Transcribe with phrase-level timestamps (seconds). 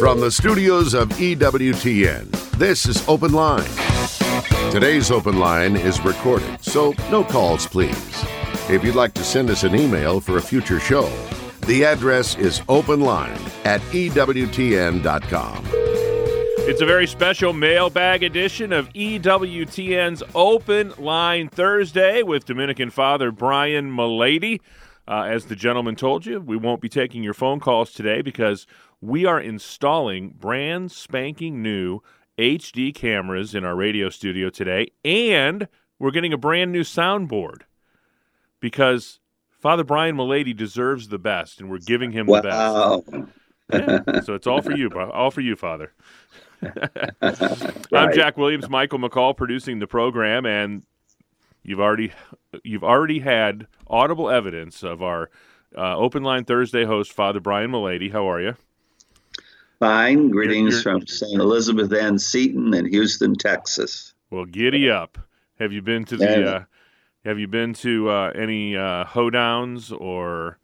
[0.00, 3.68] From the studios of EWTN, this is Open Line.
[4.72, 8.24] Today's Open Line is recorded, so no calls, please.
[8.70, 11.06] If you'd like to send us an email for a future show,
[11.66, 15.64] the address is openline at EWTN.com.
[16.66, 23.90] It's a very special mailbag edition of EWTN's Open Line Thursday with Dominican Father Brian
[23.90, 24.62] Mullady.
[25.06, 28.66] Uh, as the gentleman told you, we won't be taking your phone calls today because
[29.00, 32.00] we are installing brand spanking new
[32.38, 35.68] HD cameras in our radio studio today, and
[35.98, 37.62] we're getting a brand new soundboard
[38.60, 43.02] because Father Brian Mullady deserves the best, and we're giving him the wow.
[43.06, 43.24] best.
[43.72, 45.92] Yeah, so it's all for you, all for you, Father.
[47.22, 50.82] I'm Jack Williams, Michael McCall producing the program, and
[51.62, 52.12] you've already
[52.64, 55.30] you've already had audible evidence of our
[55.78, 58.10] uh, Open Line Thursday host, Father Brian Mullady.
[58.10, 58.56] How are you?
[59.84, 60.28] Fine.
[60.28, 61.40] Greetings you're- from St.
[61.40, 64.12] Elizabeth Ann Seton in Houston, Texas.
[64.30, 65.18] Well, giddy up.
[65.58, 66.46] Have you been to the?
[66.56, 66.64] Uh,
[67.24, 70.58] have you been to uh, any uh, hoedowns or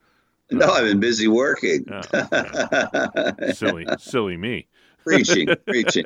[0.50, 1.86] No, I've been busy working.
[1.90, 2.02] Oh,
[3.52, 4.68] silly, silly me?
[5.04, 6.04] preaching, preaching.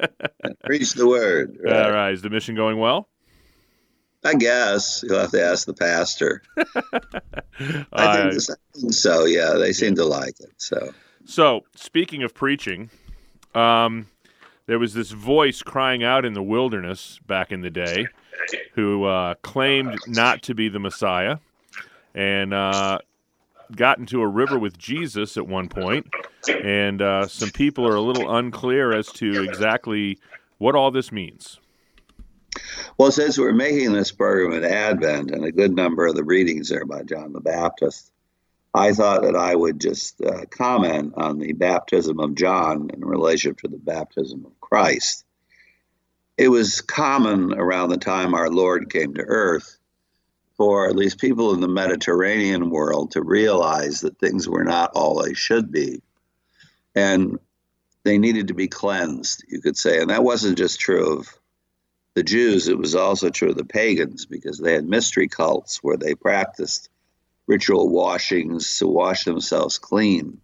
[0.64, 1.56] Preach the word.
[1.64, 1.72] right?
[1.86, 3.08] All right, is the mission going well?
[4.24, 6.42] I guess you'll have to ask the pastor.
[6.56, 6.62] I
[7.92, 9.24] Uh, think, I think so.
[9.24, 10.50] Yeah, they seem to like it.
[10.58, 10.92] So
[11.24, 12.90] So, speaking of preaching,
[13.54, 14.08] um,
[14.66, 18.06] there was this voice crying out in the wilderness back in the day
[18.74, 21.38] who uh, claimed not to be the Messiah
[22.14, 22.98] and uh,
[23.74, 26.06] got into a river with Jesus at one point.
[26.48, 30.18] And uh, some people are a little unclear as to exactly
[30.58, 31.58] what all this means.
[32.98, 36.72] Well, since we're making this program at Advent, and a good number of the readings
[36.72, 38.12] are by John the Baptist,
[38.72, 43.54] I thought that I would just uh, comment on the baptism of John in relation
[43.56, 45.24] to the baptism of Christ.
[46.38, 49.76] It was common around the time our Lord came to earth
[50.60, 55.22] for at least people in the Mediterranean world to realize that things were not all
[55.22, 56.02] they should be.
[56.94, 57.38] And
[58.04, 60.00] they needed to be cleansed, you could say.
[60.00, 61.34] And that wasn't just true of
[62.12, 65.96] the Jews, it was also true of the pagans because they had mystery cults where
[65.96, 66.89] they practiced
[67.46, 70.40] ritual washings to wash themselves clean.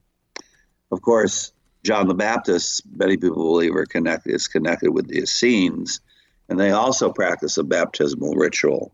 [0.91, 1.53] Of course,
[1.85, 6.01] John the Baptist, many people believe, are connected, is connected with the Essenes,
[6.49, 8.93] and they also practice a baptismal ritual.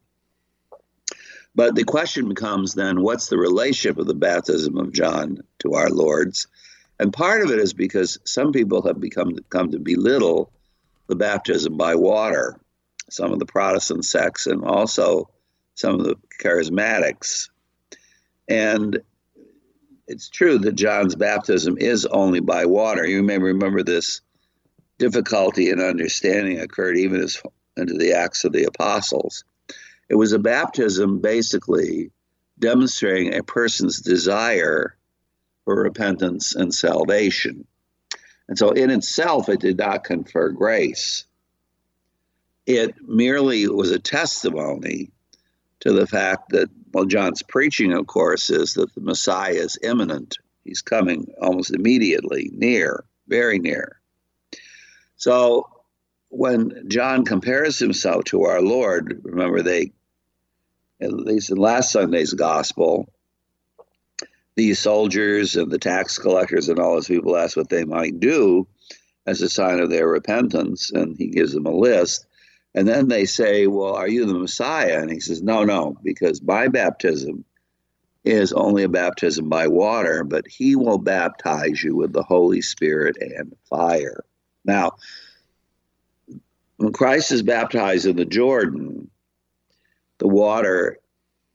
[1.55, 5.91] But the question becomes then what's the relationship of the baptism of John to our
[5.91, 6.47] Lord's?
[6.99, 10.53] And part of it is because some people have become come to belittle
[11.09, 12.59] the baptism by water,
[13.11, 15.29] some of the Protestant sects, and also
[15.75, 17.49] some of the charismatics.
[18.53, 19.01] And
[20.07, 23.07] it's true that John's baptism is only by water.
[23.07, 24.21] You may remember this
[24.99, 27.41] difficulty in understanding occurred even as
[27.79, 29.45] into the Acts of the Apostles.
[30.11, 32.11] It was a baptism basically
[32.59, 34.99] demonstrating a person's desire
[35.65, 37.67] for repentance and salvation.
[38.49, 41.25] And so, in itself, it did not confer grace.
[42.67, 45.11] It merely was a testimony
[45.83, 50.39] to the fact that, well, John's preaching, of course, is that the Messiah is imminent.
[50.65, 54.01] He's coming almost immediately, near, very near.
[55.17, 55.69] So,
[56.29, 59.93] when John compares himself to our Lord, remember, they,
[61.01, 63.13] at least in last Sunday's gospel,
[64.55, 68.69] these soldiers and the tax collectors and all those people ask what they might do
[69.27, 72.27] as a sign of their repentance, and he gives them a list.
[72.75, 75.01] And then they say, Well, are you the Messiah?
[75.01, 77.45] And he says, No, no, because my baptism
[78.25, 83.17] is only a baptism by water, but he will baptize you with the Holy Spirit
[83.21, 84.25] and fire.
[84.65, 84.93] Now,
[86.77, 89.11] when Christ is baptized in the Jordan,
[90.19, 90.99] the water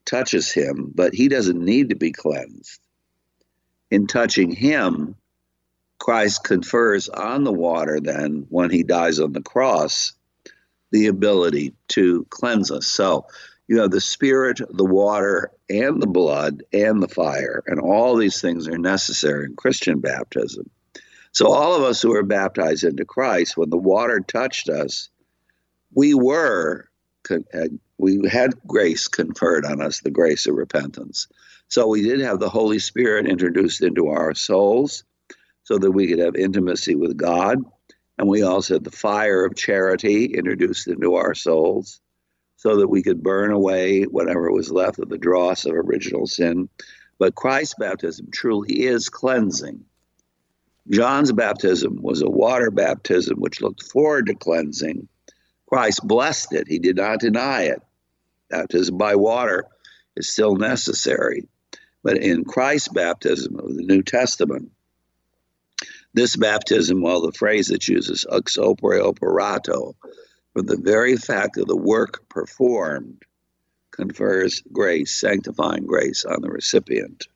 [0.06, 2.80] touches him, but he doesn't need to be cleansed.
[3.90, 5.16] In touching him,
[6.00, 10.14] Christ confers on the water, then, when he dies on the cross,
[10.92, 12.88] the ability to cleanse us.
[12.88, 13.26] So
[13.68, 18.40] you have the spirit, the water, and the blood, and the fire, and all these
[18.40, 20.70] things are necessary in Christian baptism.
[21.34, 25.10] So all of us who are baptized into Christ, when the water touched us,
[25.94, 26.90] we were
[27.98, 31.28] we had grace conferred on us, the grace of repentance.
[31.68, 35.04] So we did have the Holy Spirit introduced into our souls
[35.64, 37.60] so that we could have intimacy with God.
[38.18, 42.02] And we also had the fire of charity introduced into our souls
[42.56, 46.70] so that we could burn away whatever was left of the dross of original sin.
[47.20, 49.86] But Christ's baptism truly is cleansing.
[50.90, 55.08] John's baptism was a water baptism which looked forward to cleansing.
[55.68, 57.82] Christ blessed it, he did not deny it.
[58.50, 59.66] Baptism by water
[60.16, 61.48] is still necessary.
[62.04, 64.72] But in Christ's baptism of the New Testament,
[66.18, 69.96] this baptism, well, the phrase that uses ex opere operato,
[70.54, 73.24] for the very fact of the work performed,
[73.92, 77.28] confers grace, sanctifying grace on the recipient.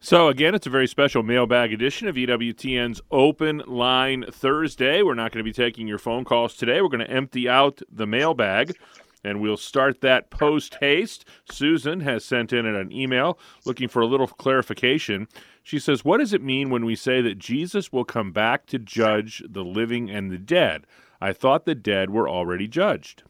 [0.00, 5.02] So, again, it's a very special mailbag edition of EWTN's Open Line Thursday.
[5.02, 6.80] We're not going to be taking your phone calls today.
[6.80, 8.76] We're going to empty out the mailbag
[9.24, 11.24] and we'll start that post haste.
[11.50, 15.28] Susan has sent in an email looking for a little clarification.
[15.62, 18.78] She says, What does it mean when we say that Jesus will come back to
[18.78, 20.86] judge the living and the dead?
[21.20, 23.24] I thought the dead were already judged.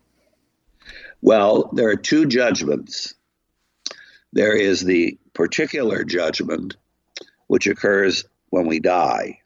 [1.23, 3.15] Well, there are two judgments.
[4.33, 6.77] There is the particular judgment,
[7.47, 9.41] which occurs when we die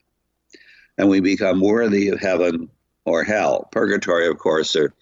[0.97, 2.69] and we become worthy of heaven
[3.05, 3.67] or hell.
[3.71, 4.93] Purgatory, of course, are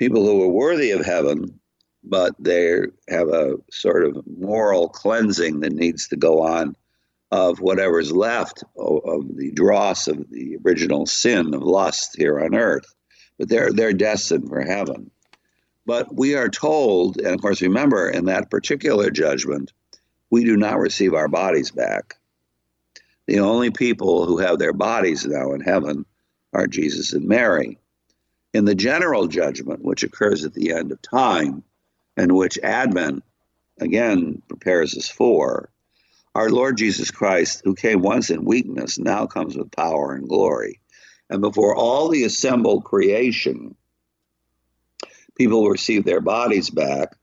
[0.00, 1.60] people who are worthy of heaven,
[2.02, 2.80] but they
[3.10, 6.74] have a sort of moral cleansing that needs to go on
[7.30, 12.94] of whatever's left of, the dross of the original sin of lust here on earth.
[13.38, 15.10] But they're they're destined for heaven.
[15.84, 19.70] But we are told, and of course, remember, in that particular judgment,
[20.30, 22.16] we do not receive our bodies back.
[23.26, 26.06] The only people who have their bodies now in heaven
[26.54, 27.79] are Jesus and Mary
[28.52, 31.62] in the general judgment, which occurs at the end of time,
[32.16, 33.22] and which Advent
[33.80, 35.70] again prepares us for,
[36.34, 40.80] our Lord Jesus Christ, who came once in weakness, now comes with power and glory.
[41.28, 43.74] And before all the assembled creation,
[45.36, 47.16] people receive their bodies back.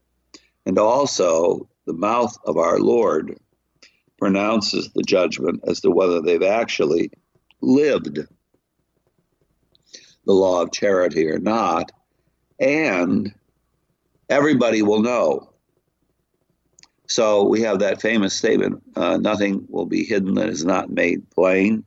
[0.66, 3.40] And also, the mouth of our Lord
[4.18, 7.12] pronounces the judgment as to whether they've actually
[7.62, 8.20] lived
[10.28, 11.92] the law of charity or not,
[12.60, 13.34] and
[14.30, 15.50] everybody will know.
[17.08, 21.30] So we have that famous statement uh, nothing will be hidden that is not made
[21.32, 21.86] plain.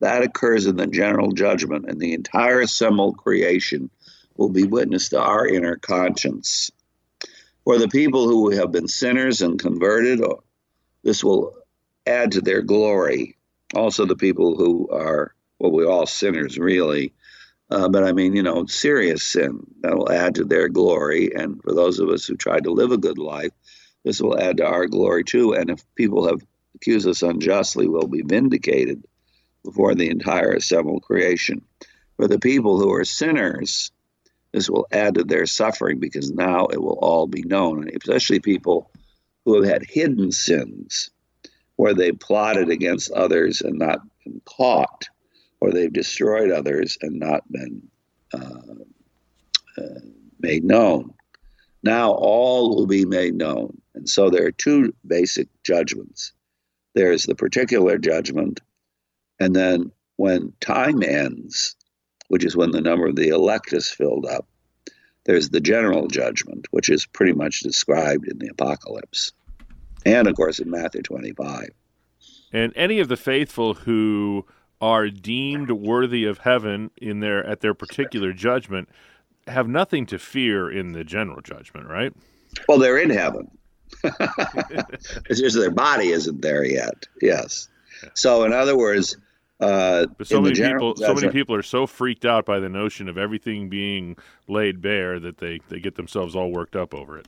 [0.00, 3.90] That occurs in the general judgment, and the entire assembled creation
[4.36, 6.70] will be witness to our inner conscience.
[7.64, 10.20] For the people who have been sinners and converted,
[11.04, 11.54] this will
[12.06, 13.36] add to their glory.
[13.74, 17.12] Also, the people who are, well, we're all sinners really,
[17.72, 21.34] uh, but I mean, you know, serious sin that will add to their glory.
[21.34, 23.52] And for those of us who tried to live a good life,
[24.04, 25.54] this will add to our glory too.
[25.54, 29.02] And if people have accused us unjustly, we'll be vindicated
[29.64, 31.62] before the entire assembled creation.
[32.18, 33.90] For the people who are sinners,
[34.52, 38.90] this will add to their suffering because now it will all be known, especially people
[39.46, 41.10] who have had hidden sins
[41.76, 45.08] where they plotted against others and not been caught
[45.62, 47.88] or they've destroyed others and not been
[48.34, 48.74] uh,
[49.78, 50.00] uh,
[50.40, 51.14] made known.
[51.84, 53.80] Now all will be made known.
[53.94, 56.32] And so there are two basic judgments
[56.94, 58.60] there's the particular judgment,
[59.40, 61.76] and then when time ends,
[62.28, 64.46] which is when the number of the elect is filled up,
[65.24, 69.32] there's the general judgment, which is pretty much described in the Apocalypse.
[70.04, 71.70] And of course in Matthew 25.
[72.52, 74.44] And any of the faithful who
[74.82, 78.88] are deemed worthy of heaven in their at their particular judgment
[79.46, 82.12] have nothing to fear in the general judgment, right?
[82.68, 83.50] Well, they're in heaven.
[84.04, 87.06] it's just their body isn't there yet.
[87.20, 87.68] Yes.
[88.14, 89.16] So, in other words,
[89.60, 93.08] uh, but so many people, so many people are so freaked out by the notion
[93.08, 94.16] of everything being
[94.48, 97.26] laid bare that they, they get themselves all worked up over it.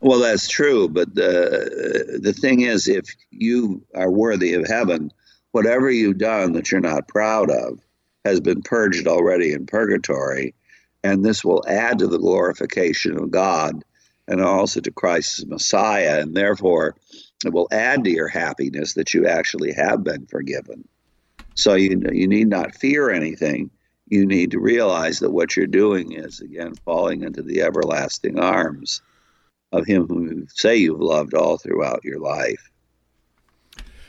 [0.00, 5.12] Well, that's true, but the the thing is, if you are worthy of heaven,
[5.52, 7.80] whatever you've done that you're not proud of
[8.24, 10.54] has been purged already in purgatory,
[11.04, 13.84] and this will add to the glorification of God
[14.28, 16.96] and also to Christ's Messiah, and therefore
[17.44, 20.88] it will add to your happiness that you actually have been forgiven.
[21.54, 23.70] So you you need not fear anything.
[24.08, 29.02] You need to realize that what you're doing is again falling into the everlasting arms
[29.72, 32.71] of Him whom you say you've loved all throughout your life.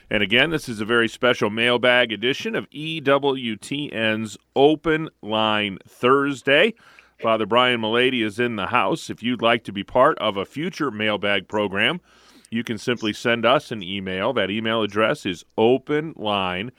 [0.09, 6.73] And again, this is a very special mailbag edition of EWTN's Open Line Thursday.
[7.21, 9.09] Father Brian Mullady is in the house.
[9.09, 12.01] If you'd like to be part of a future mailbag program,
[12.49, 14.33] you can simply send us an email.
[14.33, 16.71] That email address is openline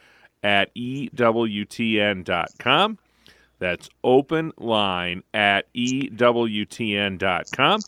[0.43, 2.99] at EWTN.com.
[3.59, 7.81] That's openline at EWTN.com.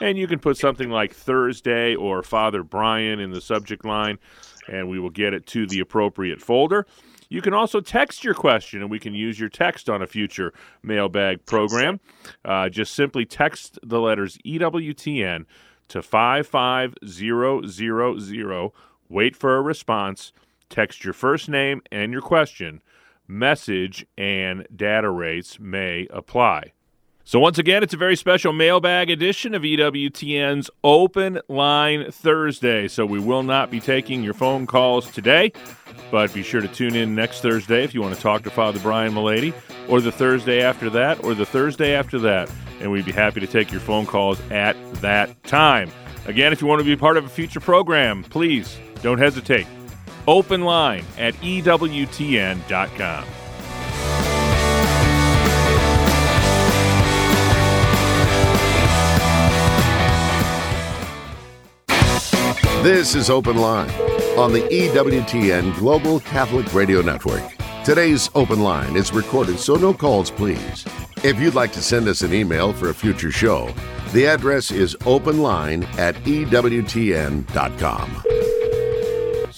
[0.00, 4.18] and you can put something like Thursday or Father Brian in the subject line,
[4.68, 6.86] and we will get it to the appropriate folder.
[7.28, 10.52] You can also text your question, and we can use your text on a future
[10.82, 12.00] mailbag program.
[12.44, 15.46] Uh, just simply text the letters EWTN
[15.88, 18.72] to 55000.
[19.08, 20.32] Wait for a response.
[20.68, 22.82] Text your first name and your question.
[23.26, 26.72] Message and data rates may apply.
[27.26, 32.86] So, once again, it's a very special mailbag edition of EWTN's Open Line Thursday.
[32.86, 35.50] So, we will not be taking your phone calls today,
[36.10, 38.78] but be sure to tune in next Thursday if you want to talk to Father
[38.80, 39.54] Brian Mullady,
[39.88, 42.50] or the Thursday after that, or the Thursday after that.
[42.80, 45.90] And we'd be happy to take your phone calls at that time.
[46.26, 49.66] Again, if you want to be part of a future program, please don't hesitate.
[50.26, 53.24] Open line at EWTN.com.
[62.84, 63.90] This is Open Line
[64.36, 67.42] on the EWTN Global Catholic Radio Network.
[67.82, 70.84] Today's Open Line is recorded, so no calls, please.
[71.24, 73.72] If you'd like to send us an email for a future show,
[74.12, 78.10] the address is openline at EWTN.com.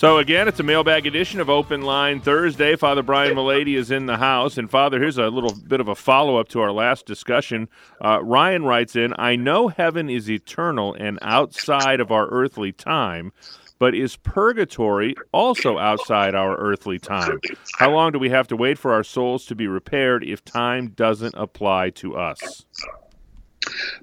[0.07, 2.77] So again, it's a mailbag edition of Open Line Thursday.
[2.77, 5.97] Father Brian Mullady is in the house, and Father, here's a little bit of a
[5.97, 7.69] follow-up to our last discussion.
[8.01, 13.33] Uh, Ryan writes in, "I know heaven is eternal and outside of our earthly time."
[13.81, 17.41] But is purgatory also outside our earthly time?
[17.77, 20.93] How long do we have to wait for our souls to be repaired if time
[20.95, 22.65] doesn't apply to us?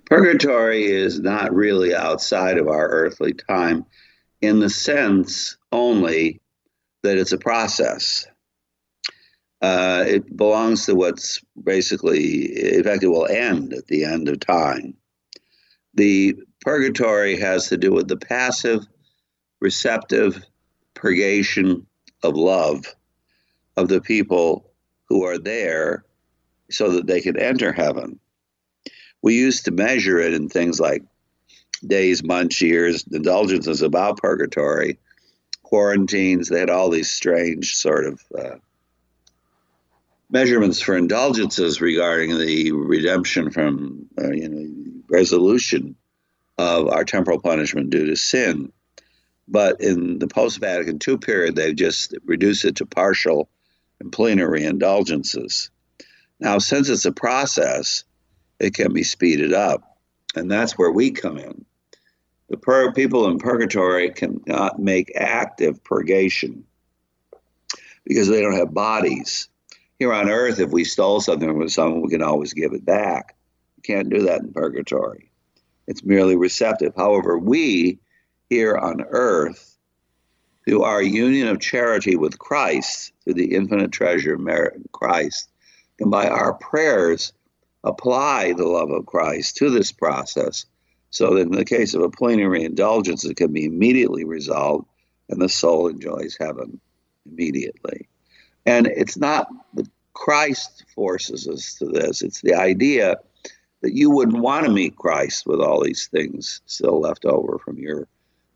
[0.08, 3.86] Purgatory is not really outside of our earthly time
[4.42, 6.40] in the sense only
[7.02, 8.26] that it's a process.
[9.62, 14.40] Uh, it belongs to what's basically, in fact, it will end at the end of
[14.40, 14.94] time.
[15.94, 18.86] The purgatory has to do with the passive,
[19.60, 20.44] receptive
[20.94, 21.86] purgation
[22.24, 22.86] of love
[23.76, 24.72] of the people
[25.10, 26.06] who are there
[26.70, 28.20] so that they can enter heaven.
[29.22, 31.04] We used to measure it in things like
[31.86, 35.00] days, months, years, indulgences about purgatory,
[35.74, 36.50] quarantines.
[36.50, 38.58] They had all these strange sort of uh,
[40.30, 45.96] measurements for indulgences regarding the redemption from, uh, you know, resolution
[46.60, 48.72] of our temporal punishment due to sin.
[49.48, 53.50] But in the post Vatican II period, they've just reduced it to partial
[54.00, 55.72] and plenary indulgences.
[56.40, 58.04] Now, since it's a process,
[58.60, 59.98] it can be speeded up.
[60.36, 61.66] And that's where we come in
[62.50, 66.66] the pur- people in purgatory cannot make active purgation
[68.06, 69.48] because they don't have bodies.
[70.00, 73.36] Here on earth, if we stole something from someone, we can always give it back.
[73.84, 75.32] Can't do that in purgatory.
[75.88, 76.94] It's merely receptive.
[76.96, 78.00] However, we
[78.50, 79.78] here on earth,
[80.66, 85.50] through our union of charity with Christ, through the infinite treasure of merit in Christ,
[85.98, 87.34] can by our prayers
[87.84, 90.66] apply the love of Christ to this process
[91.14, 94.88] so that in the case of a plenary indulgence, it can be immediately resolved
[95.30, 96.82] and the soul enjoys heaven
[97.28, 98.10] immediately.
[98.66, 103.18] And it's not that Christ forces us to this, it's the idea
[103.82, 107.78] that you wouldn't want to meet Christ with all these things still left over from
[107.78, 108.08] your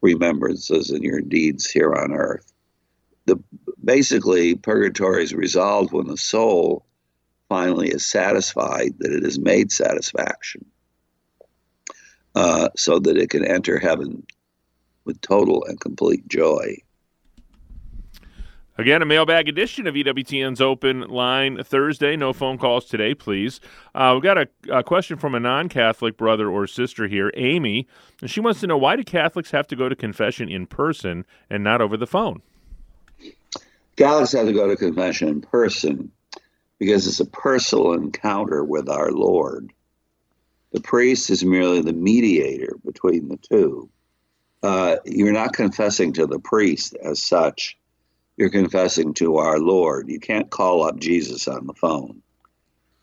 [0.02, 2.52] remembrances and your deeds here on earth.
[3.26, 3.38] The,
[3.84, 6.88] basically, purgatory is resolved when the soul
[7.50, 10.66] finally is satisfied that it has made satisfaction
[12.38, 14.24] uh, so that it can enter heaven
[15.06, 16.78] with total and complete joy.
[18.78, 22.16] Again, a mailbag edition of EWTN's Open Line Thursday.
[22.16, 23.60] No phone calls today, please.
[23.96, 27.88] Uh, we've got a, a, question from a non Catholic brother or sister here, Amy.
[28.22, 31.26] And she wants to know why do Catholics have to go to confession in person
[31.50, 32.44] and not over the phone?
[33.96, 36.12] Catholics have to go to confession in person
[36.78, 39.74] because it's a personal encounter with our Lord.
[40.72, 43.90] The priest is merely the mediator between the two.
[44.62, 47.78] Uh, you're not confessing to the priest as such.
[48.36, 50.10] You're confessing to our Lord.
[50.10, 52.22] You can't call up Jesus on the phone.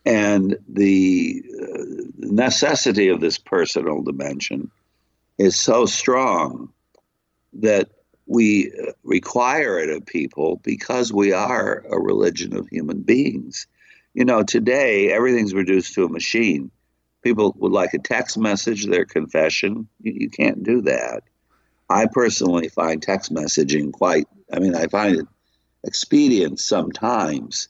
[0.05, 1.85] And the uh,
[2.19, 4.71] necessity of this personal dimension
[5.39, 6.73] is so strong
[7.55, 7.89] that
[8.27, 13.67] we uh, require it of people because we are a religion of human beings.
[14.13, 16.71] You know, today everything's reduced to a machine
[17.25, 19.89] people would like a text message, their confession.
[20.01, 21.25] You, you can't do that.
[21.91, 25.27] I personally find text messaging quite, I mean, I find it
[25.83, 27.69] expedient sometimes.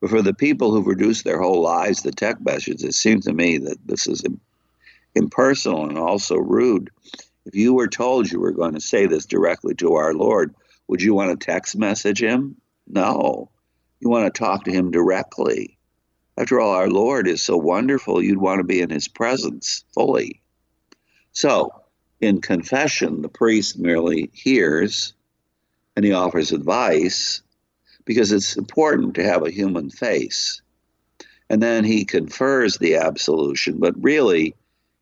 [0.00, 3.32] But for the people who've reduced their whole lives to text messages, it seems to
[3.32, 4.22] me that this is
[5.14, 6.90] impersonal and also rude.
[7.44, 10.54] If you were told you were going to say this directly to our Lord,
[10.88, 12.56] would you want to text message him?
[12.86, 13.50] No.
[14.00, 15.78] You want to talk to him directly.
[16.40, 20.40] After all, our Lord is so wonderful, you'd want to be in his presence fully.
[21.32, 21.70] So,
[22.18, 25.12] in confession, the priest merely hears
[25.94, 27.42] and he offers advice
[28.06, 30.62] because it's important to have a human face.
[31.50, 34.54] And then he confers the absolution, but really,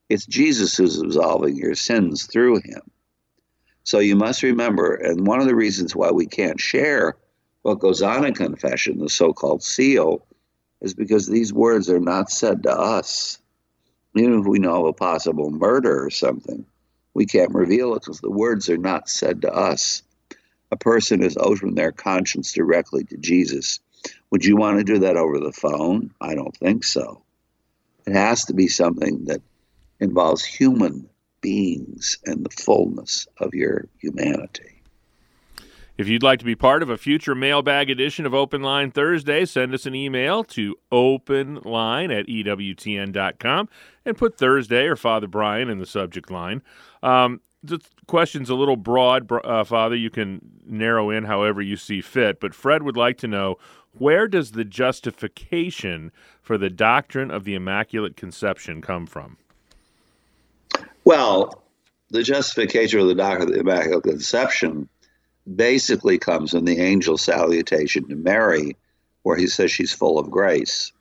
[0.08, 2.82] it's Jesus who's absolving your sins through him.
[3.84, 7.14] So you must remember, and one of the reasons why we can't share
[7.62, 10.24] what goes on in confession, the so called seal,
[10.80, 13.38] is because these words are not said to us.
[14.14, 16.64] Even if we know of a possible murder or something,
[17.14, 20.02] we can't reveal it because the words are not said to us.
[20.70, 23.80] A person is opening their conscience directly to Jesus.
[24.30, 26.12] Would you want to do that over the phone?
[26.20, 27.22] I don't think so.
[28.06, 29.42] It has to be something that
[30.00, 31.08] involves human
[31.40, 34.77] beings and the fullness of your humanity.
[35.98, 39.44] If you'd like to be part of a future mailbag edition of Open Line Thursday,
[39.44, 43.68] send us an email to openline at EWTN.com
[44.04, 46.62] and put Thursday or Father Brian in the subject line.
[47.02, 49.96] Um, the question's a little broad, uh, Father.
[49.96, 52.38] You can narrow in however you see fit.
[52.38, 53.56] But Fred would like to know
[53.92, 59.36] where does the justification for the doctrine of the Immaculate Conception come from?
[61.02, 61.64] Well,
[62.10, 64.88] the justification of the doctrine of the Immaculate Conception
[65.56, 68.76] basically comes in the angel salutation to Mary,
[69.22, 70.92] where he says she's full of grace.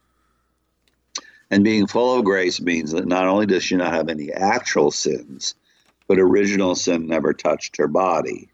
[1.50, 4.92] And being full of grace means that not only does she not have any actual
[4.92, 5.56] sins,
[6.08, 8.50] but original sin never touched her body.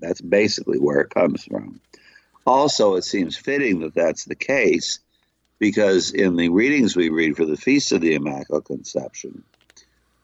[0.00, 1.80] That's basically where it comes from.
[2.46, 4.98] Also, it seems fitting that that's the case
[5.58, 9.44] because in the readings we read for the Feast of the Immaculate Conception,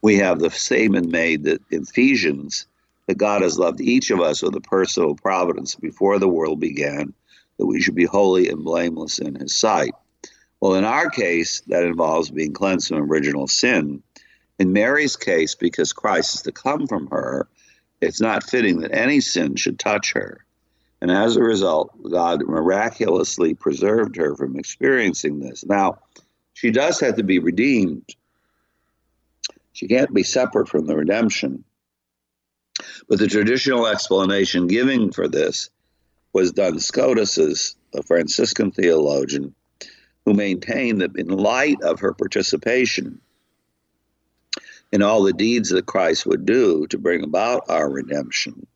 [0.02, 2.66] we have the statement made that Ephesians
[3.06, 7.12] that God has loved each of us with a personal providence before the world began,
[7.58, 9.92] that we should be holy and blameless in His sight.
[10.60, 14.02] Well, in our case, that involves being cleansed from original sin.
[14.58, 17.48] In Mary's case, because Christ is to come from her,
[18.00, 20.44] it's not fitting that any sin should touch her.
[21.00, 25.64] And as a result, God miraculously preserved her from experiencing this.
[25.64, 25.98] Now,
[26.54, 28.14] she does have to be redeemed.
[29.72, 31.64] She can't be separate from the redemption.
[33.08, 35.70] But the traditional explanation giving for this
[36.32, 39.54] was Duns Scotus, a Franciscan theologian,
[40.24, 43.20] who maintained that in light of her participation
[44.92, 48.66] in all the deeds that Christ would do to bring about our redemption,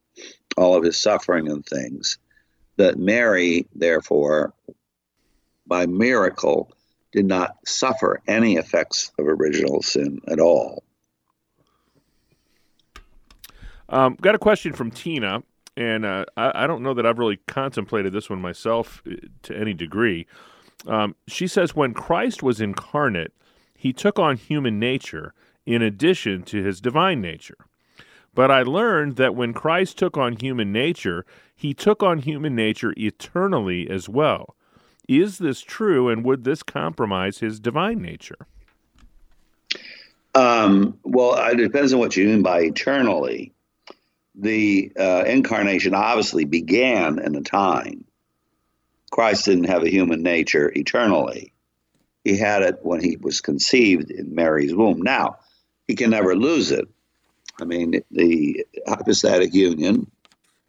[0.56, 2.18] all of his suffering and things,
[2.76, 4.54] that Mary, therefore,
[5.66, 6.72] by miracle,
[7.12, 10.82] did not suffer any effects of original sin at all.
[13.90, 15.42] Um, got a question from Tina,
[15.76, 19.56] and uh, I, I, don't know that I've really contemplated this one myself uh, to
[19.56, 20.26] any degree.
[20.86, 23.32] Um, she says, when Christ was incarnate,
[23.76, 25.34] he took on human nature
[25.66, 27.56] in addition to his divine nature.
[28.32, 31.26] But I learned that when Christ took on human nature,
[31.56, 34.54] he took on human nature eternally as well.
[35.08, 38.46] Is this true, and would this compromise his divine nature?
[40.36, 43.52] Um, well, it depends on what you mean by eternally
[44.40, 48.04] the uh, incarnation obviously began in a time.
[49.10, 51.52] Christ didn't have a human nature eternally.
[52.24, 55.02] He had it when he was conceived in Mary's womb.
[55.02, 55.38] Now,
[55.86, 56.88] he can never lose it.
[57.60, 60.10] I mean, the hypostatic union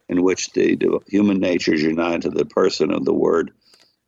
[0.08, 3.52] in which the, human nature is united to the person of the Word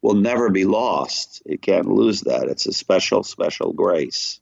[0.02, 1.42] will never be lost.
[1.46, 2.48] It can't lose that.
[2.48, 4.40] It's a special, special grace.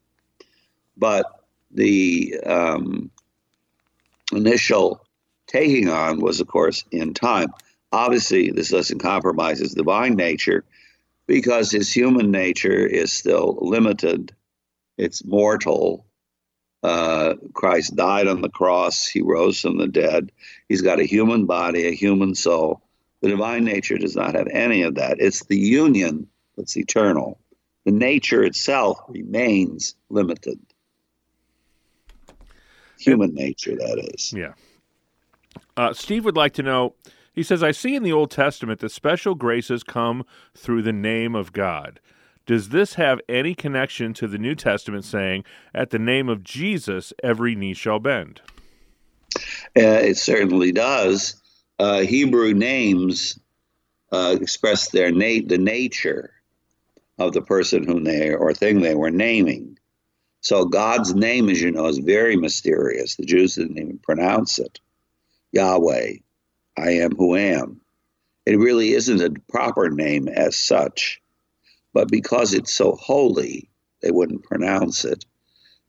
[0.96, 1.26] But
[1.70, 3.10] the um,
[4.32, 5.04] initial
[5.52, 7.52] taking on was, of course, in time.
[7.92, 10.64] Obviously, this doesn't compromise his divine nature
[11.26, 14.34] because his human nature is still limited,
[14.96, 16.06] it's mortal.
[16.82, 20.32] Uh, Christ died on the cross, he rose from the dead.
[20.68, 22.82] He's got a human body, a human soul.
[23.20, 25.18] The divine nature does not have any of that.
[25.20, 27.38] It's the union that's eternal.
[27.84, 30.58] The nature itself remains limited
[33.02, 34.32] human nature, that is.
[34.32, 34.52] Yeah.
[35.76, 36.94] Uh, Steve would like to know.
[37.32, 41.34] He says, I see in the Old Testament that special graces come through the name
[41.34, 41.98] of God.
[42.44, 47.12] Does this have any connection to the New Testament saying, at the name of Jesus,
[47.22, 48.42] every knee shall bend?
[49.76, 51.40] Uh, it certainly does.
[51.78, 53.38] Uh, Hebrew names
[54.10, 56.32] uh, express their na- the nature
[57.18, 59.78] of the person whom they or thing they were naming.
[60.40, 63.16] So God's name, as you know, is very mysterious.
[63.16, 64.80] The Jews didn't even pronounce it.
[65.52, 66.14] Yahweh,
[66.76, 67.80] I am who am.
[68.44, 71.20] It really isn't a proper name as such,
[71.92, 75.24] but because it's so holy, they wouldn't pronounce it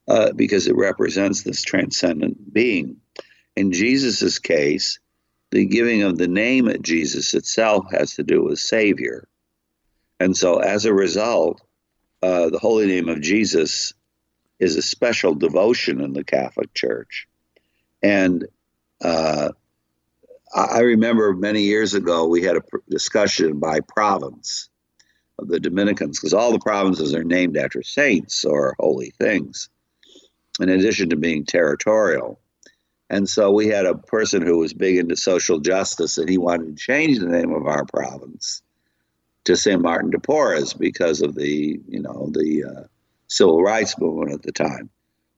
[0.08, 2.98] uh, because it represents this transcendent being.
[3.56, 5.00] In Jesus' case,
[5.52, 9.28] the giving of the name of Jesus itself has to do with Savior.
[10.20, 11.62] And so, as a result,
[12.22, 13.94] uh, the holy name of Jesus
[14.60, 17.28] is a special devotion in the Catholic Church.
[18.02, 18.48] And
[19.04, 19.50] uh,
[20.56, 24.70] I remember many years ago we had a discussion by province
[25.40, 29.70] of the Dominicans because all the provinces are named after saints or holy things,
[30.60, 32.40] in addition to being territorial.
[33.10, 36.78] And so we had a person who was big into social justice and he wanted
[36.78, 38.62] to change the name of our province
[39.46, 39.82] to St.
[39.82, 42.84] Martin de Porres because of the, you know, the uh,
[43.28, 44.90] civil rights movement at the time.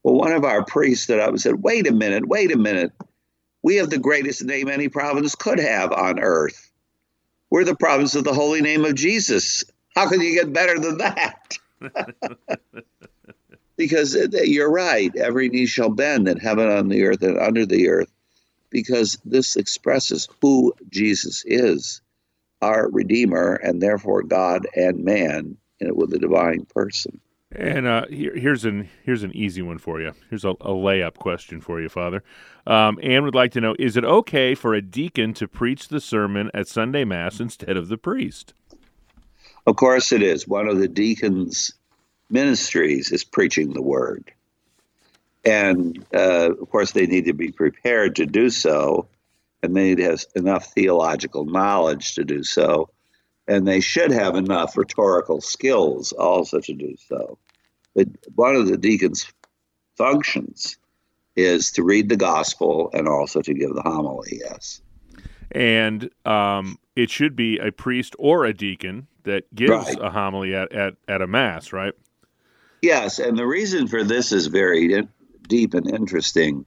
[0.04, 2.92] Well, one of our priests stood up and said, wait a minute, wait a minute.
[3.66, 6.70] We have the greatest name any province could have on earth.
[7.50, 9.64] We're the province of the holy name of Jesus.
[9.96, 11.58] How can you get better than that?
[13.76, 15.16] because uh, you're right.
[15.16, 18.12] Every knee shall bend in heaven, on the earth, and under the earth,
[18.70, 22.02] because this expresses who Jesus is,
[22.62, 27.20] our Redeemer, and therefore God and man with a divine person.
[27.58, 30.14] And uh, here, here's an here's an easy one for you.
[30.30, 32.24] Here's a, a layup question for you, Father.
[32.68, 36.02] Um, Anne would like to know: Is it okay for a deacon to preach the
[36.02, 38.54] sermon at Sunday Mass instead of the priest?
[39.66, 40.48] Of course, it is.
[40.48, 41.74] One of the deacons'
[42.30, 44.32] ministries is preaching the word,
[45.46, 49.08] and uh, of course, they need to be prepared to do so,
[49.64, 52.90] and they need to have enough theological knowledge to do so
[53.48, 57.38] and they should have enough rhetorical skills also to do so.
[57.96, 59.32] But one of the deacon's
[59.96, 60.78] functions
[61.36, 64.82] is to read the gospel and also to give the homily, yes.
[65.52, 69.98] And um, it should be a priest or a deacon that gives right.
[70.00, 71.94] a homily at, at, at a mass, right?
[72.82, 75.08] Yes, and the reason for this is very
[75.48, 76.66] deep and interesting.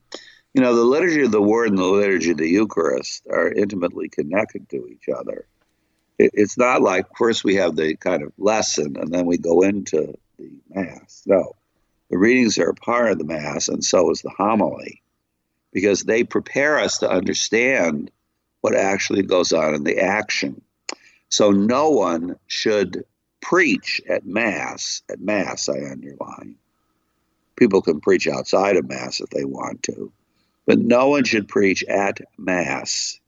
[0.55, 4.09] You know, the liturgy of the Word and the liturgy of the Eucharist are intimately
[4.09, 5.47] connected to each other
[6.19, 9.63] it, it's not like first we have the kind of lesson and then we go
[9.63, 11.23] into the mass.
[11.27, 11.55] No,
[12.11, 15.03] the readings are a part of the mass, and so is the homily,
[15.73, 18.11] because they prepare us to understand
[18.61, 20.63] what actually goes on in the action.
[21.29, 23.05] So no one should
[23.41, 25.03] preach at mass.
[25.11, 26.57] At mass, I underline.
[27.57, 30.13] People can preach outside of mass if they want to,
[30.67, 33.21] but no one should preach at mass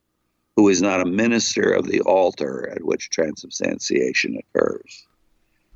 [0.56, 5.06] who is not a minister of the altar at which transubstantiation occurs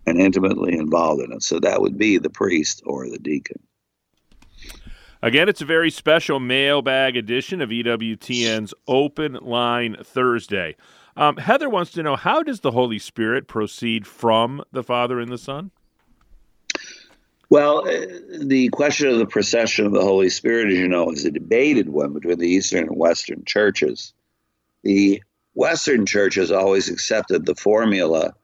[0.06, 1.42] and intimately involved in it.
[1.42, 3.60] So that would be the priest or the deacon.
[5.22, 10.76] Again, it's a very special mailbag edition of EWTN's Open Line Thursday.
[11.16, 15.32] Um, Heather wants to know how does the Holy Spirit proceed from the Father and
[15.32, 15.70] the Son?
[17.48, 18.06] Well, uh,
[18.40, 21.88] the question of the procession of the Holy Spirit, as you know, is a debated
[21.88, 24.12] one between the Eastern and Western churches.
[24.82, 25.22] The
[25.54, 28.34] Western Church has always accepted the formula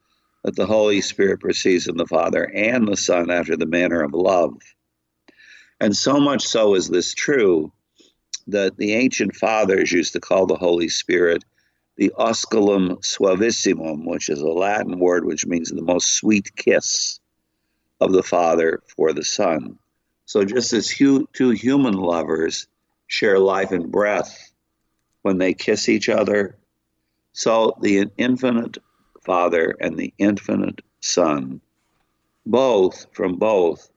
[0.44, 4.14] that the Holy Spirit proceeds from the Father and the Son after the manner of
[4.14, 4.54] love.
[5.80, 7.72] And so much so is this true
[8.46, 11.44] that the ancient fathers used to call the Holy Spirit
[11.96, 17.20] the osculum suavissimum, which is a Latin word which means the most sweet kiss
[18.00, 19.78] of the Father for the Son.
[20.24, 22.66] So just as two human lovers
[23.06, 24.52] share life and breath
[25.22, 26.56] when they kiss each other.
[27.32, 28.78] So the infinite
[29.20, 31.60] Father and the infinite Son,
[32.46, 33.90] both from both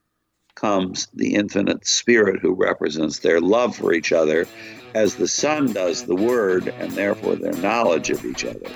[0.56, 4.48] comes the infinite Spirit who represents their love for each other,
[4.94, 8.70] as the Son does the Word and therefore their knowledge of each other.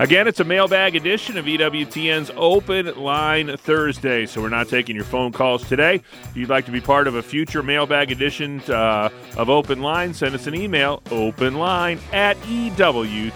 [0.00, 4.26] Again, it's a mailbag edition of EWTN's Open Line Thursday.
[4.26, 6.02] So we're not taking your phone calls today.
[6.22, 10.14] If you'd like to be part of a future mailbag edition uh, of Open Line,
[10.14, 13.32] send us an email, openline at EWTN.com.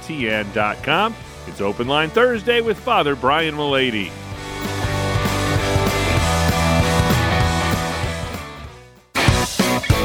[1.46, 4.10] It's Open Line Thursday with Father Brian Mullady.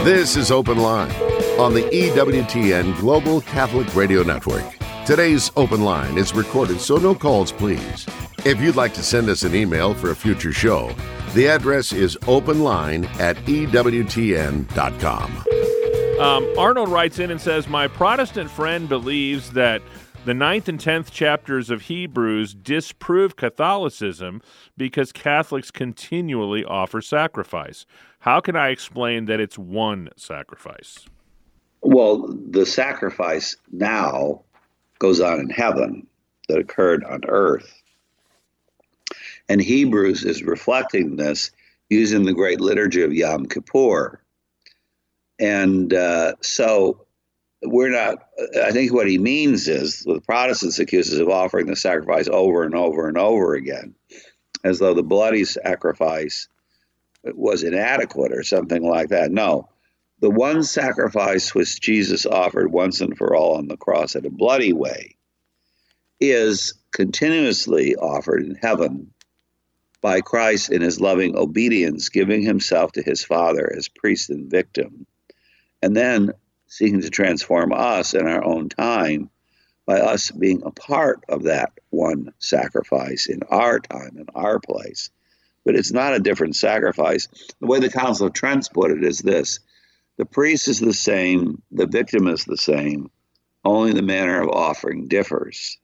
[0.03, 1.11] This is Open Line
[1.59, 4.63] on the EWTN Global Catholic Radio Network.
[5.05, 8.05] Today's open line is recorded, so no calls, please.
[8.45, 10.93] If you'd like to send us an email for a future show,
[11.33, 14.67] the address is openline at EWTN.com.
[16.19, 19.81] Um, Arnold writes in and says, My Protestant friend believes that
[20.27, 24.41] The ninth and tenth chapters of Hebrews disprove Catholicism
[24.75, 27.85] because Catholics continually offer sacrifice.
[28.19, 31.07] How can I explain that it's one sacrifice?
[31.81, 34.41] Well, the sacrifice now
[34.99, 36.05] goes on in heaven
[36.49, 37.73] that occurred on earth.
[39.47, 41.51] And Hebrews is reflecting this
[41.89, 44.19] using the great liturgy of Yom Kippur.
[45.39, 47.06] And uh, so
[47.63, 48.27] we're not,
[48.63, 52.63] I think what he means is the Protestants accuse us of offering the sacrifice over
[52.63, 53.95] and over and over again,
[54.63, 56.47] as though the bloody sacrifice
[57.23, 59.31] was inadequate or something like that.
[59.31, 59.69] No,
[60.19, 64.29] the one sacrifice which Jesus offered once and for all on the cross in a
[64.29, 65.15] bloody way
[66.19, 69.13] is continuously offered in heaven
[70.01, 75.05] by Christ in his loving obedience, giving himself to his Father as priest and victim,
[75.81, 76.31] and then
[76.67, 79.29] seeking to transform us in our own time
[79.85, 85.09] by us being a part of that one sacrifice in our time, in our place.
[85.65, 87.27] But it's not a different sacrifice.
[87.59, 89.59] The way the Council of Trent put it is this
[90.17, 93.11] the priest is the same, the victim is the same,
[93.63, 95.77] only the manner of offering differs.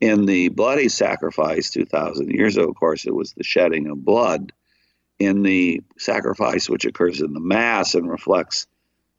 [0.00, 4.52] In the bloody sacrifice 2,000 years ago, of course, it was the shedding of blood.
[5.18, 8.66] In the sacrifice which occurs in the Mass and reflects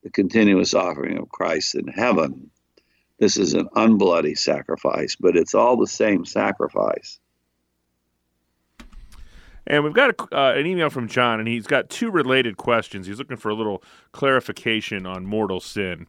[0.07, 2.49] the continuous offering of Christ in heaven,
[3.19, 7.19] this is an unbloody sacrifice, but it's all the same sacrifice.
[9.65, 13.05] And we've got a, uh, an email from John, and he's got two related questions.
[13.05, 16.07] He's looking for a little clarification on mortal sin.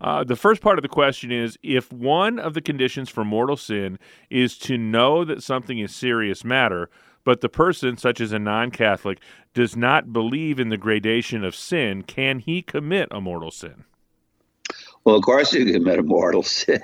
[0.00, 3.56] Uh, the first part of the question is if one of the conditions for mortal
[3.56, 3.98] sin
[4.30, 6.88] is to know that something is serious matter,
[7.24, 9.18] but the person, such as a non Catholic,
[9.54, 13.84] does not believe in the gradation of sin, can he commit a mortal sin?
[15.04, 16.80] Well, of course, you can commit a mortal sin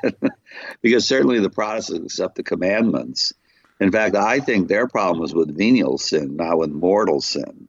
[0.82, 3.32] because certainly the Protestants accept the commandments
[3.78, 7.68] in fact, I think their problem is with venial sin, not with mortal sin.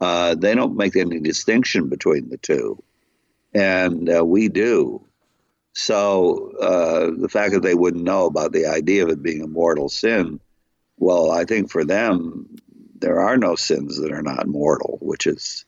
[0.00, 2.82] Uh, they don't make any distinction between the two,
[3.54, 5.06] and uh, we do.
[5.74, 9.46] So uh, the fact that they wouldn't know about the idea of it being a
[9.46, 10.40] mortal sin,
[11.02, 12.46] well, I think for them,
[13.00, 15.64] there are no sins that are not mortal, which is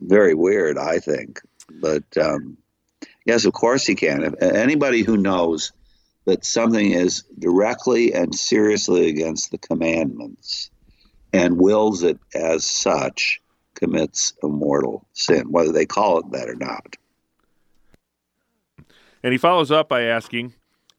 [0.00, 1.40] very weird, I think.
[1.80, 2.56] But um,
[3.24, 4.22] yes, of course he can.
[4.22, 5.72] If, anybody who knows
[6.26, 10.70] that something is directly and seriously against the commandments
[11.32, 13.42] and wills it as such
[13.74, 16.94] commits a mortal sin, whether they call it that or not.
[19.24, 20.54] And he follows up by asking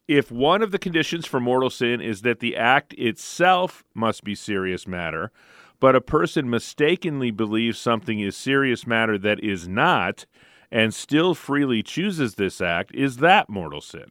[0.07, 4.35] if one of the conditions for mortal sin is that the act itself must be
[4.35, 5.31] serious matter,
[5.79, 10.25] but a person mistakenly believes something is serious matter that is not,
[10.71, 14.07] and still freely chooses this act, is that mortal sin?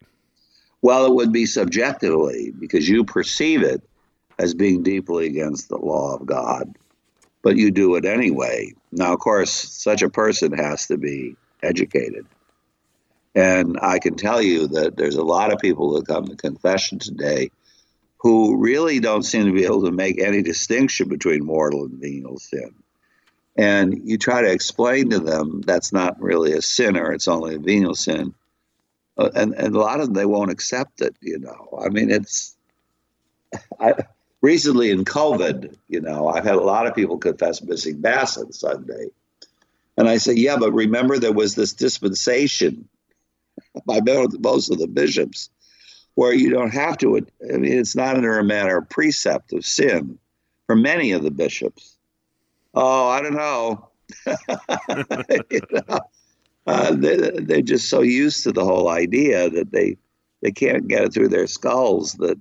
[0.82, 3.82] Well, it would be subjectively because you perceive it
[4.38, 6.76] as being deeply against the law of God,
[7.42, 8.72] but you do it anyway.
[8.92, 12.26] Now, of course, such a person has to be educated.
[13.34, 16.98] And I can tell you that there's a lot of people that come to confession
[16.98, 17.50] today
[18.18, 22.38] who really don't seem to be able to make any distinction between mortal and venial
[22.38, 22.74] sin.
[23.56, 27.58] And you try to explain to them that's not really a sinner, it's only a
[27.58, 28.34] venial sin
[29.16, 31.14] uh, and and a lot of them they won't accept it.
[31.20, 32.56] You know, I mean, it's
[33.78, 33.94] I,
[34.40, 35.76] recently in COVID.
[35.88, 39.08] You know, I've had a lot of people confess missing mass on Sunday,
[39.96, 42.88] and I say, yeah, but remember there was this dispensation
[43.86, 45.50] by most of the bishops
[46.14, 47.16] where you don't have to.
[47.16, 50.18] I mean, it's not under a matter of precept of sin
[50.66, 51.96] for many of the bishops.
[52.72, 53.88] Oh, I don't know.
[55.50, 56.00] you know?
[56.66, 59.96] uh, they, they're just so used to the whole idea that they
[60.40, 62.38] they can't get it through their skulls that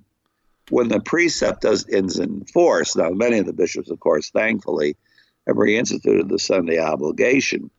[0.68, 2.96] when the precept does is enforced.
[2.96, 4.96] Now, many of the bishops, of course, thankfully,
[5.46, 7.70] have reinstituted the Sunday obligation,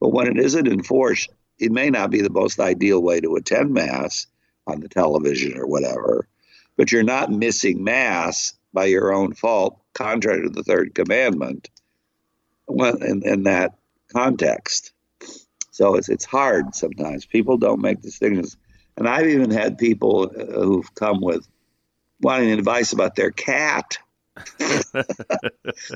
[0.00, 1.30] but when it isn't enforced,
[1.64, 4.26] it may not be the most ideal way to attend Mass
[4.66, 6.28] on the television or whatever.
[6.76, 11.70] But you're not missing Mass by your own fault, contrary to the third commandment.
[12.68, 13.74] In, in that
[14.12, 14.92] context.
[15.70, 17.26] So it's it's hard sometimes.
[17.26, 18.56] People don't make distinctions,
[18.96, 21.46] and I've even had people uh, who've come with
[22.20, 23.98] wanting advice about their cat,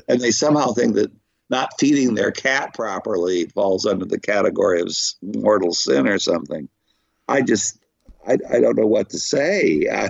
[0.07, 1.11] and they somehow think that
[1.49, 6.69] not feeding their cat properly falls under the category of mortal sin or something.
[7.27, 7.79] I just
[8.27, 9.87] I, I don't know what to say.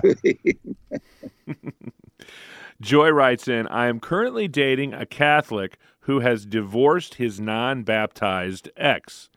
[2.80, 8.70] Joy writes in, I am currently dating a Catholic who has divorced his non baptized
[8.76, 9.28] ex.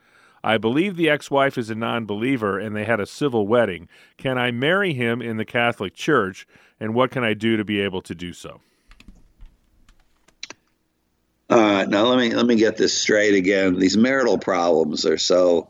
[0.43, 3.87] I believe the ex wife is a non believer and they had a civil wedding.
[4.17, 6.47] Can I marry him in the Catholic Church?
[6.79, 8.61] And what can I do to be able to do so?
[11.49, 13.77] All right, now let me let me get this straight again.
[13.77, 15.69] These marital problems are so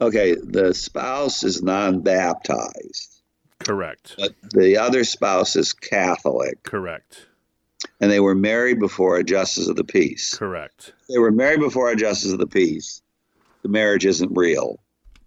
[0.00, 0.34] okay.
[0.34, 3.22] The spouse is non-baptized,
[3.60, 7.26] correct, but the other spouse is Catholic, correct,
[8.00, 10.92] and they were married before a justice of the peace, correct.
[11.08, 13.02] They were married before a justice of the peace.
[13.62, 14.80] The marriage isn't real.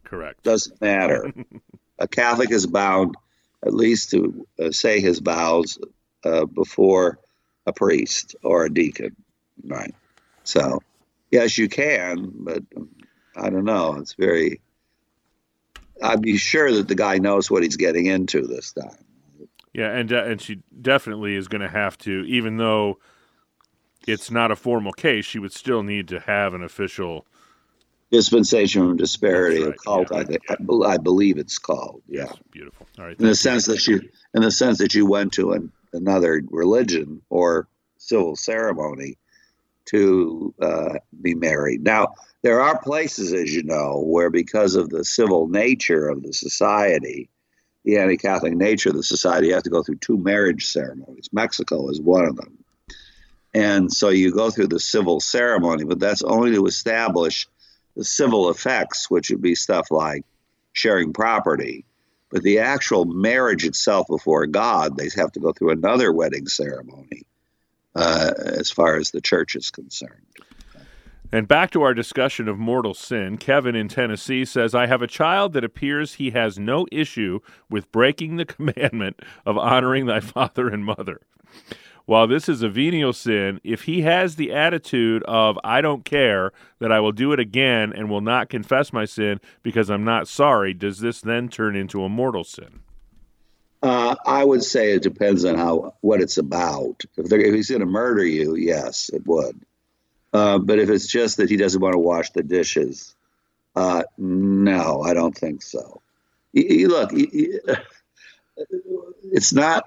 [0.03, 0.43] Correct.
[0.43, 1.32] Doesn't matter.
[1.99, 3.15] a Catholic is bound
[3.65, 5.77] at least to uh, say his vows
[6.23, 7.19] uh, before
[7.65, 9.15] a priest or a deacon.
[9.65, 9.93] Right.
[10.43, 10.81] So,
[11.31, 12.63] yes, you can, but
[13.35, 13.95] I don't know.
[13.95, 14.61] It's very.
[16.01, 18.97] I'd be sure that the guy knows what he's getting into this time.
[19.73, 22.99] Yeah, and uh, and she definitely is going to have to, even though
[24.07, 27.25] it's not a formal case, she would still need to have an official
[28.11, 30.07] dispensation from disparity right, cult.
[30.11, 30.55] Yeah, I, think, yeah.
[30.59, 32.01] I, I, believe it's called.
[32.07, 32.87] Yeah, yes, beautiful.
[32.97, 33.19] All right.
[33.19, 34.01] In the sense that you,
[34.33, 37.67] in the sense that you went to an, another religion or
[37.97, 39.17] civil ceremony
[39.89, 41.84] to uh, be married.
[41.84, 46.34] Now, there are places, as you know, where because of the civil nature of the
[46.34, 47.30] society,
[47.84, 51.30] the anti Catholic nature of the society, you have to go through two marriage ceremonies.
[51.32, 52.58] Mexico is one of them.
[53.54, 57.47] And so you go through the civil ceremony, but that's only to establish
[57.95, 60.23] the civil effects, which would be stuff like
[60.73, 61.84] sharing property.
[62.30, 67.23] But the actual marriage itself before God, they have to go through another wedding ceremony
[67.95, 70.25] uh, as far as the church is concerned.
[71.32, 75.08] And back to our discussion of mortal sin, Kevin in Tennessee says, I have a
[75.08, 80.69] child that appears he has no issue with breaking the commandment of honoring thy father
[80.69, 81.21] and mother.
[82.06, 86.52] While this is a venial sin, if he has the attitude of, I don't care,
[86.80, 90.28] that I will do it again and will not confess my sin because I'm not
[90.28, 92.80] sorry, does this then turn into a mortal sin?
[93.81, 97.03] Uh, I would say it depends on how what it's about.
[97.15, 99.59] If, if he's going to murder you, yes, it would.
[100.33, 103.15] Uh, but if it's just that he doesn't want to wash the dishes,
[103.75, 106.01] uh, no, I don't think so.
[106.53, 107.11] look,
[109.23, 109.85] it's not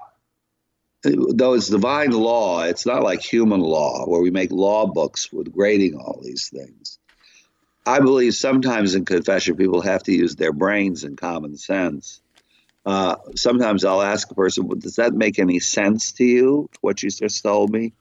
[1.05, 2.63] though it's divine law.
[2.63, 6.99] It's not like human law where we make law books with grading all these things.
[7.85, 12.22] I believe sometimes in confession people have to use their brains and common sense
[12.85, 17.03] uh, sometimes I'll ask a person, well, does that make any sense to you, what
[17.03, 17.93] you just told me?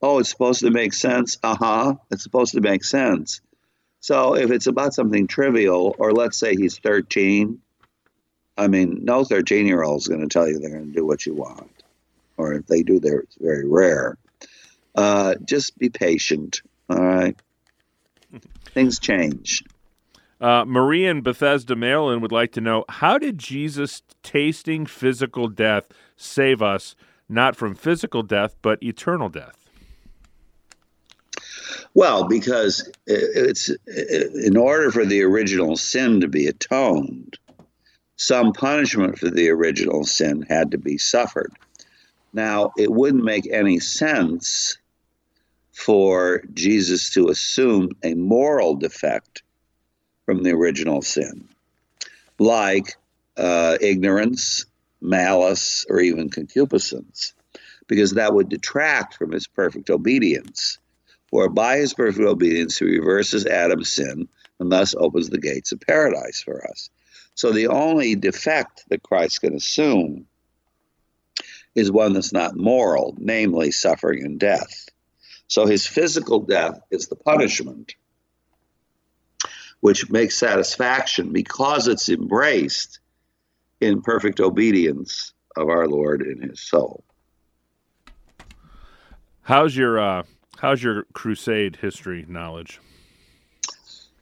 [0.00, 1.38] Oh, it's supposed to make sense.
[1.42, 1.94] Uh huh.
[2.10, 3.40] It's supposed to make sense.
[4.00, 7.60] So if it's about something trivial, or let's say he's 13,
[8.56, 11.06] I mean, no 13 year old is going to tell you they're going to do
[11.06, 11.70] what you want.
[12.36, 14.18] Or if they do, they're, it's very rare.
[14.94, 16.62] Uh, just be patient.
[16.88, 17.36] All right.
[18.66, 19.64] Things change.
[20.44, 25.86] Uh, Marie in Bethesda, Maryland would like to know how did Jesus tasting physical death
[26.18, 26.94] save us,
[27.30, 29.70] not from physical death, but eternal death?
[31.94, 37.38] Well, because it's in order for the original sin to be atoned,
[38.16, 41.54] some punishment for the original sin had to be suffered.
[42.34, 44.76] Now, it wouldn't make any sense
[45.72, 49.42] for Jesus to assume a moral defect
[50.24, 51.48] from the original sin,
[52.38, 52.96] like
[53.36, 54.66] uh, ignorance,
[55.00, 57.34] malice, or even concupiscence,
[57.86, 60.78] because that would detract from his perfect obedience.
[61.28, 64.28] For by his perfect obedience, he reverses Adam's sin
[64.60, 66.90] and thus opens the gates of paradise for us.
[67.34, 70.26] So the only defect that Christ can assume
[71.74, 74.88] is one that's not moral, namely suffering and death.
[75.48, 77.94] So his physical death is the punishment
[79.84, 83.00] which makes satisfaction because it's embraced
[83.82, 87.04] in perfect obedience of our Lord in His soul.
[89.42, 90.22] How's your uh,
[90.56, 92.80] How's your crusade history knowledge?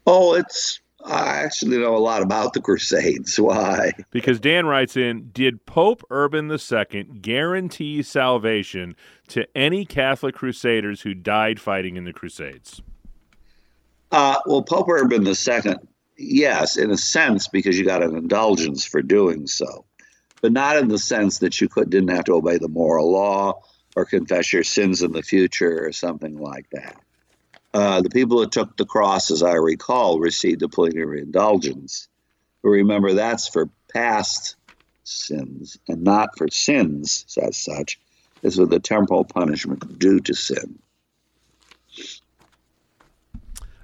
[0.04, 3.38] Oh, it's I actually know a lot about the Crusades.
[3.40, 3.92] Why?
[4.10, 8.96] Because Dan writes in Did Pope Urban II guarantee salvation
[9.28, 12.82] to any Catholic crusaders who died fighting in the Crusades?
[14.12, 15.74] Uh, well, Pope Urban II,
[16.18, 19.86] yes, in a sense, because you got an indulgence for doing so,
[20.42, 23.54] but not in the sense that you could didn't have to obey the moral law
[23.96, 26.96] or confess your sins in the future or something like that.
[27.72, 32.08] Uh, the people that took the cross, as I recall, received a plenary indulgence.
[32.62, 34.56] But remember, that's for past
[35.04, 37.98] sins and not for sins as such.
[38.42, 40.78] This was the temporal punishment due to sin.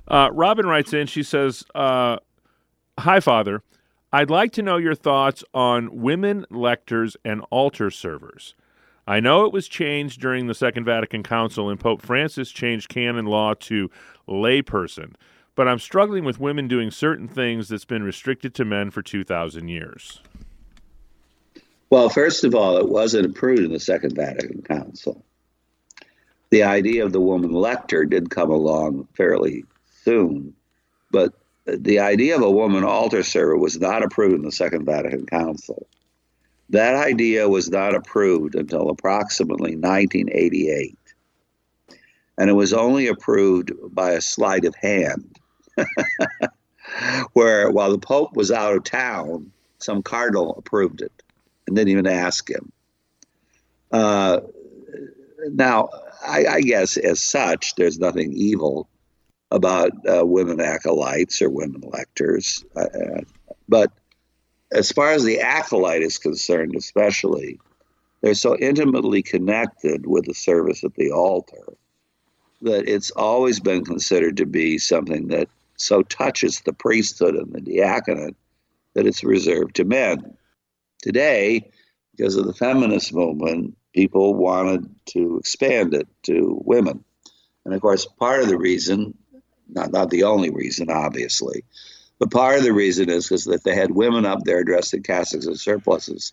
[0.09, 1.06] Uh, Robin writes in.
[1.06, 2.16] She says, uh,
[2.98, 3.62] "Hi, Father.
[4.11, 8.54] I'd like to know your thoughts on women lectors and altar servers.
[9.06, 13.26] I know it was changed during the Second Vatican Council, and Pope Francis changed canon
[13.26, 13.90] law to
[14.26, 15.14] layperson."
[15.54, 19.68] But I'm struggling with women doing certain things that's been restricted to men for 2,000
[19.68, 20.22] years.
[21.90, 25.24] Well, first of all, it wasn't approved in the Second Vatican Council.
[26.50, 29.64] The idea of the woman lector did come along fairly
[30.05, 30.55] soon,
[31.11, 31.32] but
[31.66, 35.86] the idea of a woman altar server was not approved in the Second Vatican Council.
[36.70, 40.99] That idea was not approved until approximately 1988.
[42.36, 45.38] And it was only approved by a sleight of hand,
[47.32, 51.12] where while the Pope was out of town, some cardinal approved it
[51.66, 52.72] and didn't even ask him.
[53.90, 54.40] Uh,
[55.53, 55.88] now,
[56.26, 58.88] I, I, guess as such, there's nothing evil
[59.51, 62.64] about uh, women acolytes or women lectors.
[62.76, 63.20] Uh, uh,
[63.68, 63.92] but
[64.72, 67.59] as far as the acolyte is concerned, especially,
[68.20, 71.76] they're so intimately connected with the service at the altar
[72.62, 77.61] that it's always been considered to be something that so touches the priesthood and the
[77.61, 78.36] diaconate
[78.94, 80.36] that it's reserved to men.
[81.01, 81.70] Today,
[82.16, 87.05] because of the feminist movement, people wanted to expand it to women.
[87.64, 89.16] And of course, part of the reason,
[89.68, 91.64] not, not the only reason, obviously,
[92.18, 95.02] but part of the reason is because if they had women up there dressed in
[95.02, 96.32] cassocks and surplices,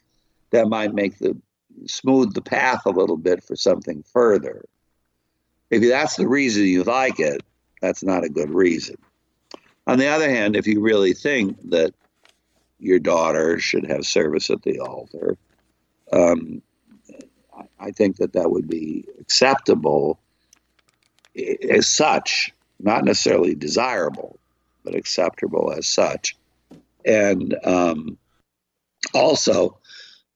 [0.52, 1.38] that might make the
[1.86, 4.66] smooth the path a little bit for something further.
[5.70, 7.42] If that's the reason you like it,
[7.82, 8.96] that's not a good reason.
[9.88, 11.94] On the other hand, if you really think that
[12.80, 15.38] your daughter should have service at the altar.
[16.12, 16.62] Um,
[17.80, 20.20] I think that that would be acceptable
[21.70, 24.40] as such, not necessarily desirable,
[24.84, 26.36] but acceptable as such.
[27.06, 28.18] And um,
[29.14, 29.80] also,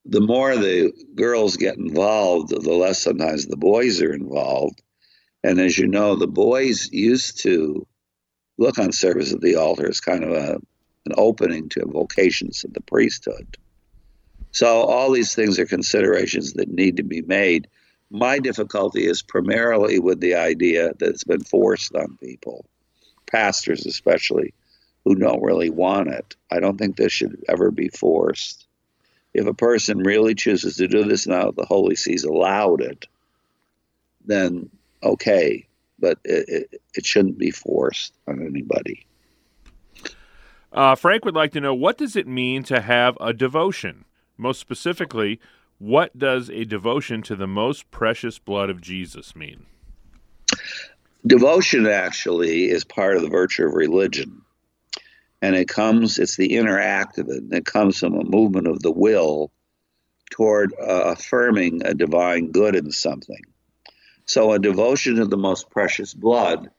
[0.05, 4.81] the more the girls get involved, the less sometimes the boys are involved.
[5.43, 7.87] And as you know, the boys used to
[8.57, 10.59] look on service at the altar as kind of a
[11.05, 13.57] an opening to vocations of the priesthood.
[14.51, 17.67] So all these things are considerations that need to be made.
[18.09, 22.65] My difficulty is primarily with the idea that it's been forced on people,
[23.27, 24.53] pastors especially,
[25.05, 26.35] who don't really want it.
[26.51, 28.65] I don't think this should ever be forced.
[29.33, 33.05] If a person really chooses to do this now, the Holy See's allowed it,
[34.25, 34.69] then
[35.03, 35.67] okay,
[35.99, 39.05] but it, it, it shouldn't be forced on anybody.
[40.71, 44.05] Uh, Frank would like to know what does it mean to have a devotion?
[44.37, 45.39] Most specifically,
[45.79, 49.65] what does a devotion to the most precious blood of Jesus mean?
[51.25, 54.41] Devotion actually is part of the virtue of religion.
[55.41, 58.67] And it comes, it's the inner act of it, and it comes from a movement
[58.67, 59.51] of the will
[60.29, 63.41] toward uh, affirming a divine good in something.
[64.25, 66.69] So a devotion to the most precious blood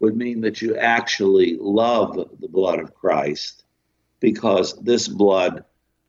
[0.00, 3.64] would mean that you actually love the blood of Christ
[4.20, 5.64] because this blood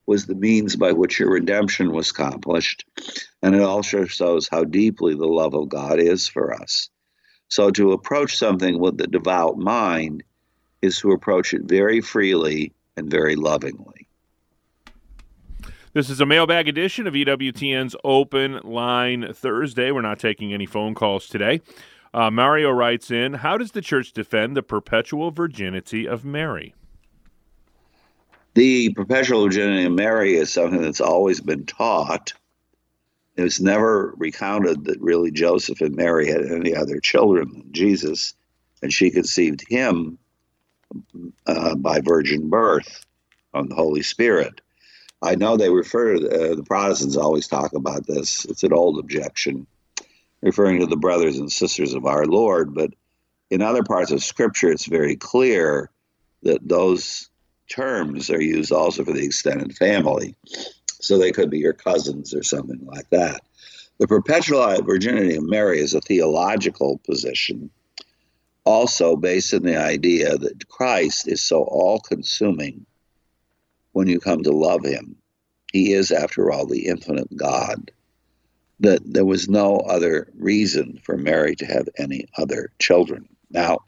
[0.10, 2.84] was the means by which your redemption was accomplished.
[3.44, 6.90] And it also shows how deeply the love of God is for us.
[7.48, 10.24] So to approach something with the devout mind
[10.82, 14.08] is to approach it very freely and very lovingly.
[15.94, 19.92] This is a mailbag edition of EWTN's Open Line Thursday.
[19.92, 21.62] We're not taking any phone calls today.
[22.16, 26.74] Uh, Mario writes in How does the church defend the perpetual virginity of Mary?
[28.54, 32.34] The perpetual virginity of Mary is something that's always been taught.
[33.36, 38.34] It was never recounted that really Joseph and Mary had any other children than Jesus,
[38.82, 40.18] and she conceived him
[41.46, 43.06] uh, by virgin birth
[43.54, 44.62] on the Holy Spirit.
[45.22, 48.46] I know they refer to uh, the Protestants always talk about this.
[48.46, 49.68] It's an old objection
[50.42, 52.74] referring to the brothers and sisters of our Lord.
[52.74, 52.92] But
[53.50, 55.92] in other parts of Scripture, it's very clear
[56.44, 57.29] that those
[57.70, 60.36] terms are used also for the extended family.
[61.02, 63.42] So they could be your cousins or something like that.
[64.00, 67.70] The perpetual virginity of Mary is a theological position,
[68.64, 72.86] also based on the idea that Christ is so all consuming
[73.94, 75.16] when you come to love him.
[75.72, 77.92] He is, after all, the infinite God
[78.80, 83.28] that there was no other reason for Mary to have any other children.
[83.52, 83.80] Now,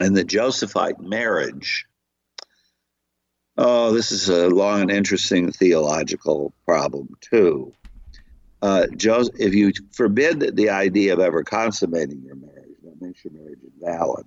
[0.00, 1.86] in the Josephite marriage,
[3.60, 7.74] oh, this is a long and interesting theological problem, too.
[8.62, 13.34] Uh, Joseph, if you forbid the idea of ever consummating your marriage, that makes your
[13.34, 14.26] marriage invalid.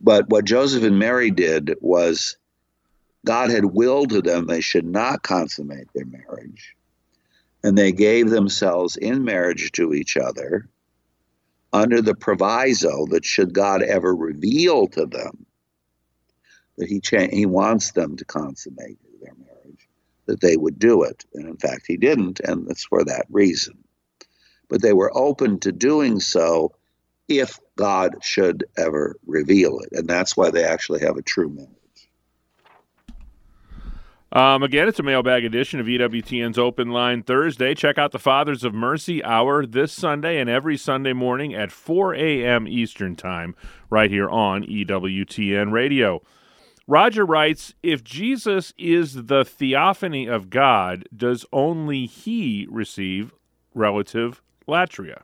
[0.00, 2.36] But what Joseph and Mary did was
[3.24, 6.74] God had willed to them they should not consummate their marriage.
[7.64, 10.68] And they gave themselves in marriage to each other
[11.72, 15.46] under the proviso that should God ever reveal to them
[16.78, 19.88] that he, cha- he wants them to consummate their marriage,
[20.26, 21.24] that they would do it.
[21.34, 23.78] And in fact, he didn't, and it's for that reason.
[24.68, 26.74] But they were open to doing so
[27.28, 29.90] if God should ever reveal it.
[29.92, 31.68] And that's why they actually have a true marriage.
[34.32, 37.74] Um, again, it's a mailbag edition of EWTN's Open Line Thursday.
[37.74, 42.14] Check out the Fathers of Mercy Hour this Sunday and every Sunday morning at 4
[42.14, 42.66] a.m.
[42.66, 43.54] Eastern Time,
[43.90, 46.22] right here on EWTN Radio.
[46.92, 53.32] Roger writes If Jesus is the theophany of God, does only he receive
[53.74, 55.22] relative latria?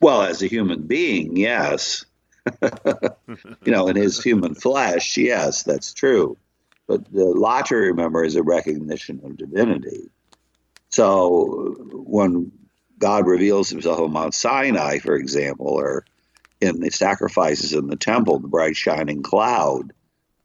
[0.00, 2.06] Well, as a human being, yes.
[2.62, 6.38] you know, in his human flesh, yes, that's true.
[6.86, 10.08] But the latria, remember, is a recognition of divinity.
[10.88, 12.50] So when
[12.98, 16.06] God reveals himself on Mount Sinai, for example, or
[16.60, 19.92] in the sacrifices in the temple, the bright shining cloud,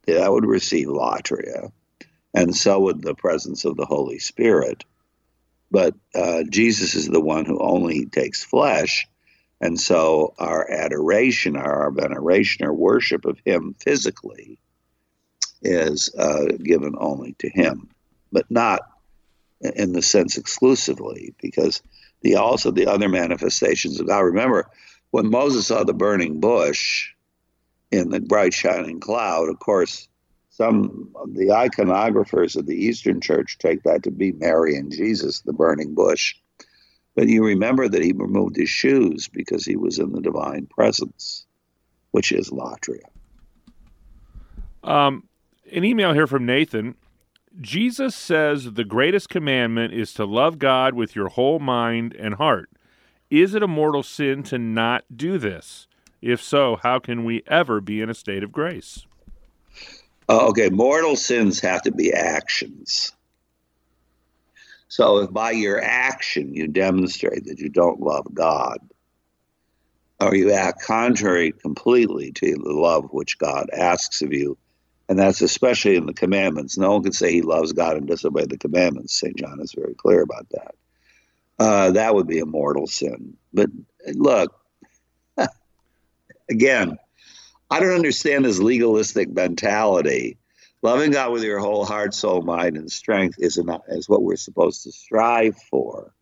[0.06, 1.72] that would receive latria.
[2.32, 4.84] And so would the presence of the Holy Spirit.
[5.70, 9.06] But uh, Jesus is the one who only takes flesh
[9.60, 14.58] and so our adoration, our veneration, our worship of Him physically
[15.62, 17.88] is uh, given only to Him,
[18.30, 18.82] but not
[19.60, 21.82] in the sense exclusively, because
[22.20, 24.20] the also the other manifestations of God.
[24.20, 24.68] Remember,
[25.16, 27.08] when Moses saw the burning bush
[27.90, 30.08] in the bright shining cloud, of course,
[30.50, 35.40] some of the iconographers of the Eastern Church take that to be Mary and Jesus,
[35.40, 36.34] the burning bush.
[37.14, 41.46] But you remember that he removed his shoes because he was in the divine presence,
[42.10, 43.08] which is latria.
[44.84, 45.26] Um,
[45.72, 46.94] an email here from Nathan.
[47.58, 52.68] Jesus says the greatest commandment is to love God with your whole mind and heart.
[53.30, 55.88] Is it a mortal sin to not do this?
[56.22, 59.06] If so, how can we ever be in a state of grace?
[60.28, 63.12] Uh, okay, mortal sins have to be actions.
[64.88, 68.78] So if by your action you demonstrate that you don't love God,
[70.20, 74.56] or you act contrary completely to the love which God asks of you,
[75.08, 76.78] and that's especially in the commandments.
[76.78, 79.18] No one can say he loves God and disobey the commandments.
[79.18, 79.36] St.
[79.36, 80.74] John is very clear about that.
[81.58, 83.36] Uh, that would be a mortal sin.
[83.52, 83.70] But
[84.06, 84.54] look,
[86.50, 86.98] again,
[87.70, 90.38] I don't understand this legalistic mentality
[90.86, 94.36] Loving God with your whole heart, soul, mind, and strength is, an, is what we're
[94.36, 96.14] supposed to strive for.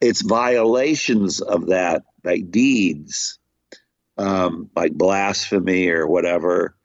[0.00, 3.38] It's violations of that, like deeds,
[4.18, 6.76] um, like blasphemy or whatever,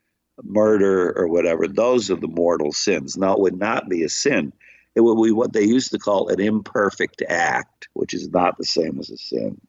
[0.44, 1.68] murder or whatever.
[1.68, 3.18] Those are the mortal sins.
[3.18, 4.54] Now, it would not be a sin.
[4.96, 8.66] It would be what they used to call an imperfect act, which is not the
[8.66, 9.60] same as a sin.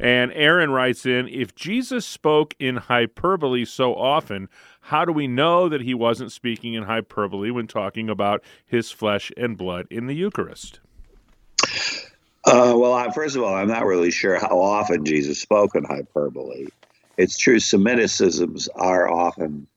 [0.00, 4.48] And Aaron writes in If Jesus spoke in hyperbole so often,
[4.80, 9.30] how do we know that he wasn't speaking in hyperbole when talking about his flesh
[9.36, 10.80] and blood in the Eucharist?
[12.44, 15.84] Uh, well, I, first of all, I'm not really sure how often Jesus spoke in
[15.84, 16.66] hyperbole.
[17.16, 19.68] It's true, Semiticisms are often,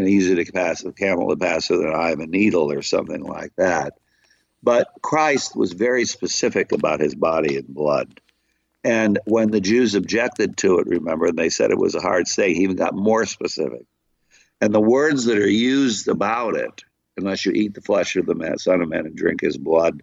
[0.00, 2.82] know, easy to pass a camel to pass through the eye of a needle or
[2.82, 3.94] something like that.
[4.62, 8.20] But Christ was very specific about his body and blood.
[8.82, 12.28] And when the Jews objected to it, remember, and they said it was a hard
[12.28, 13.82] saying, he even got more specific.
[14.60, 16.84] And the words that are used about it,
[17.16, 20.02] unless you eat the flesh of the man, Son of Man and drink his blood,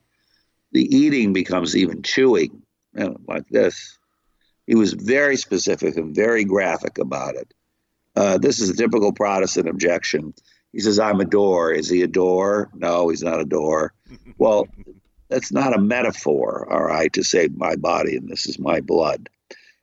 [0.72, 2.64] the eating becomes even chewing,
[2.94, 3.98] you know, like this.
[4.68, 7.54] He was very specific and very graphic about it.
[8.16, 10.34] Uh, this is a typical Protestant objection.
[10.72, 11.72] He says, I'm a door.
[11.72, 12.70] Is he a door?
[12.74, 13.94] No, he's not a door.
[14.38, 14.68] well,
[15.30, 19.30] that's not a metaphor, all right, to say my body and this is my blood.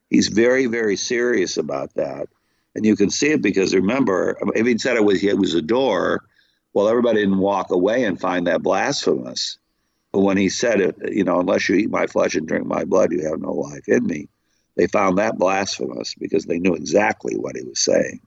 [0.09, 2.29] He's very, very serious about that.
[2.75, 5.63] And you can see it because remember, if he said it was it was a
[5.63, 6.25] door,
[6.73, 9.59] well, everybody didn't walk away and find that blasphemous.
[10.13, 12.85] But when he said it, you know, unless you eat my flesh and drink my
[12.85, 14.29] blood, you have no life in me.
[14.77, 18.21] They found that blasphemous because they knew exactly what he was saying.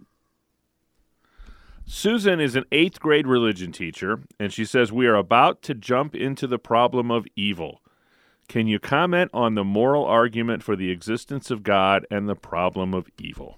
[1.86, 6.16] Susan is an eighth grade religion teacher, and she says we are about to jump
[6.16, 7.82] into the problem of evil.
[8.48, 12.94] Can you comment on the moral argument for the existence of God and the problem
[12.94, 13.58] of evil?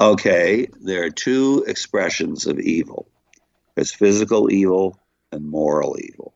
[0.00, 3.08] Okay, there are two expressions of evil
[3.76, 4.98] there's physical evil
[5.30, 6.34] and moral evil.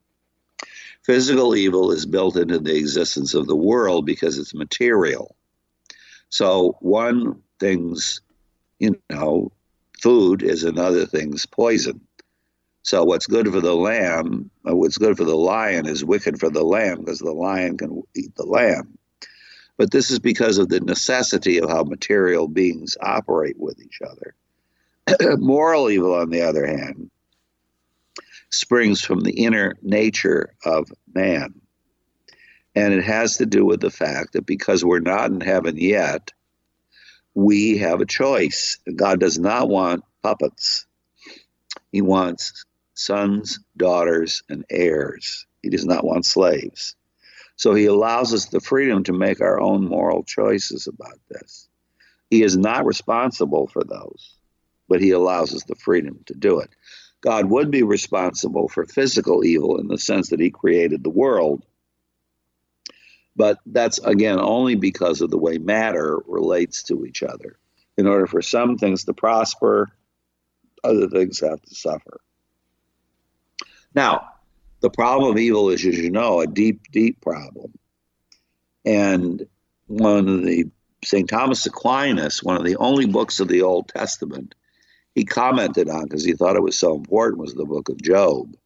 [1.04, 5.34] Physical evil is built into the existence of the world because it's material.
[6.28, 8.20] So one thing's,
[8.78, 9.52] you know,
[10.00, 12.00] food is another thing's poison.
[12.82, 16.50] So what's good for the lamb, uh, what's good for the lion is wicked for
[16.50, 18.98] the lamb because the lion can eat the lamb.
[19.76, 24.34] But this is because of the necessity of how material beings operate with each other.
[25.38, 27.09] Moral evil, on the other hand,
[28.50, 31.54] springs from the inner nature of man.
[32.74, 36.32] And it has to do with the fact that because we're not in heaven yet,
[37.34, 38.78] we have a choice.
[38.94, 40.86] God does not want puppets.
[41.90, 45.46] He wants sons, daughters, and heirs.
[45.62, 46.96] He does not want slaves.
[47.56, 51.68] So he allows us the freedom to make our own moral choices about this.
[52.30, 54.34] He is not responsible for those,
[54.88, 56.70] but he allows us the freedom to do it.
[57.20, 61.64] God would be responsible for physical evil in the sense that he created the world.
[63.36, 67.58] But that's, again, only because of the way matter relates to each other.
[67.96, 69.90] In order for some things to prosper,
[70.82, 72.20] other things have to suffer.
[73.94, 74.28] Now,
[74.80, 77.72] the problem of evil is, as you know, a deep, deep problem.
[78.84, 79.46] And
[79.86, 80.66] one of the
[81.04, 81.28] St.
[81.28, 84.54] Thomas Aquinas, one of the only books of the Old Testament,
[85.14, 88.56] he commented on because he thought it was so important was the book of Job.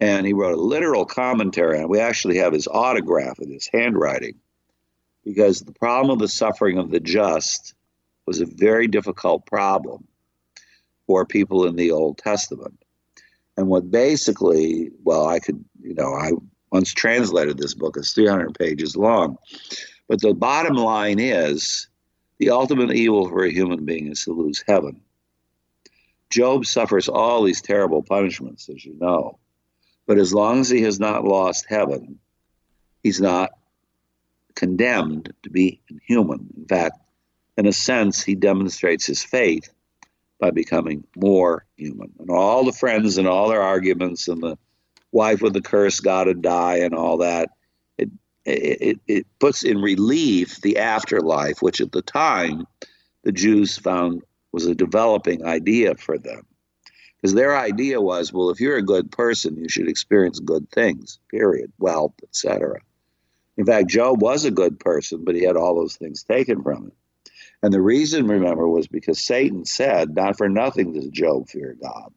[0.00, 1.88] And he wrote a literal commentary it.
[1.88, 4.34] We actually have his autograph in his handwriting
[5.24, 7.74] because the problem of the suffering of the just
[8.26, 10.06] was a very difficult problem
[11.06, 12.82] for people in the Old Testament.
[13.56, 16.32] And what basically, well, I could, you know, I
[16.70, 19.36] once translated this book, it's 300 pages long.
[20.08, 21.86] But the bottom line is
[22.38, 25.01] the ultimate evil for a human being is to lose heaven.
[26.32, 29.38] Job suffers all these terrible punishments, as you know.
[30.06, 32.18] But as long as he has not lost heaven,
[33.02, 33.50] he's not
[34.54, 36.48] condemned to be inhuman.
[36.56, 36.98] In fact,
[37.58, 39.72] in a sense, he demonstrates his faith
[40.40, 42.10] by becoming more human.
[42.18, 44.56] And all the friends and all their arguments and the
[45.12, 47.50] wife with the curse got to die and all that,
[47.98, 48.10] it,
[48.46, 52.66] it, it puts in relief the afterlife, which at the time
[53.22, 54.22] the Jews found
[54.52, 56.46] was a developing idea for them.
[57.16, 61.20] Because their idea was, well, if you're a good person, you should experience good things,
[61.30, 62.80] period, wealth, etc.
[63.56, 66.84] In fact, Job was a good person, but he had all those things taken from
[66.84, 66.92] him.
[67.62, 72.12] And the reason, remember, was because Satan said, not for nothing does Job fear God.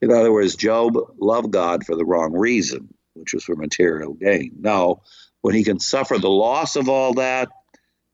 [0.00, 4.52] In other words, Job loved God for the wrong reason, which was for material gain.
[4.58, 5.02] No,
[5.42, 7.48] when he can suffer the loss of all that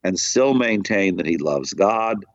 [0.03, 2.25] and still maintain that he loves God,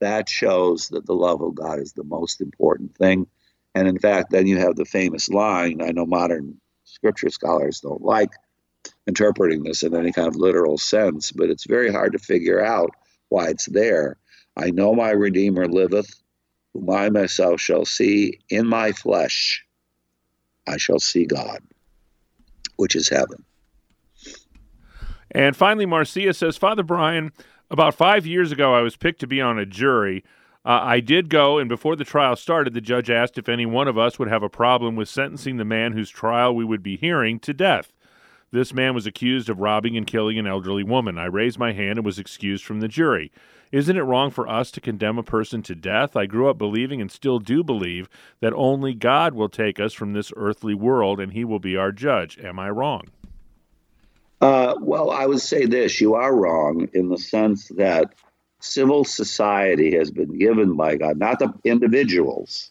[0.00, 3.26] that shows that the love of God is the most important thing.
[3.74, 8.02] And in fact, then you have the famous line I know modern scripture scholars don't
[8.02, 8.30] like
[9.06, 12.90] interpreting this in any kind of literal sense, but it's very hard to figure out
[13.28, 14.16] why it's there.
[14.56, 16.10] I know my Redeemer liveth,
[16.72, 19.64] whom I myself shall see in my flesh.
[20.66, 21.60] I shall see God,
[22.76, 23.44] which is heaven.
[25.30, 27.32] And finally, Marcia says, Father Brian,
[27.70, 30.24] about five years ago, I was picked to be on a jury.
[30.64, 33.88] Uh, I did go, and before the trial started, the judge asked if any one
[33.88, 36.96] of us would have a problem with sentencing the man whose trial we would be
[36.96, 37.92] hearing to death.
[38.50, 41.18] This man was accused of robbing and killing an elderly woman.
[41.18, 43.30] I raised my hand and was excused from the jury.
[43.70, 46.16] Isn't it wrong for us to condemn a person to death?
[46.16, 48.08] I grew up believing and still do believe
[48.40, 51.92] that only God will take us from this earthly world and he will be our
[51.92, 52.38] judge.
[52.38, 53.08] Am I wrong?
[54.40, 58.14] Uh, well, I would say this you are wrong in the sense that
[58.60, 62.70] civil society has been given by God, not the individuals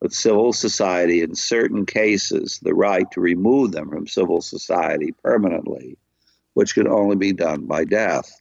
[0.00, 5.96] but civil society in certain cases the right to remove them from civil society permanently,
[6.54, 8.40] which can only be done by death.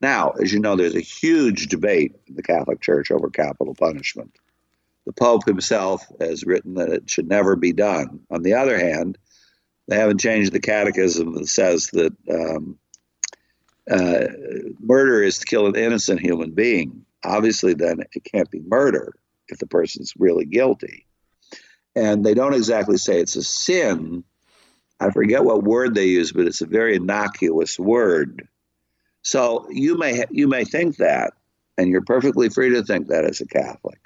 [0.00, 4.36] Now, as you know, there's a huge debate in the Catholic Church over capital punishment.
[5.06, 8.20] The Pope himself has written that it should never be done.
[8.30, 9.16] On the other hand,
[9.86, 12.78] they haven't changed the catechism that says that um,
[13.90, 14.26] uh,
[14.80, 17.04] murder is to kill an innocent human being.
[17.24, 19.14] Obviously, then it can't be murder
[19.48, 21.06] if the person's really guilty.
[21.96, 24.24] And they don't exactly say it's a sin.
[25.00, 28.48] I forget what word they use, but it's a very innocuous word.
[29.22, 31.34] So you may ha- you may think that,
[31.78, 34.00] and you're perfectly free to think that as a Catholic.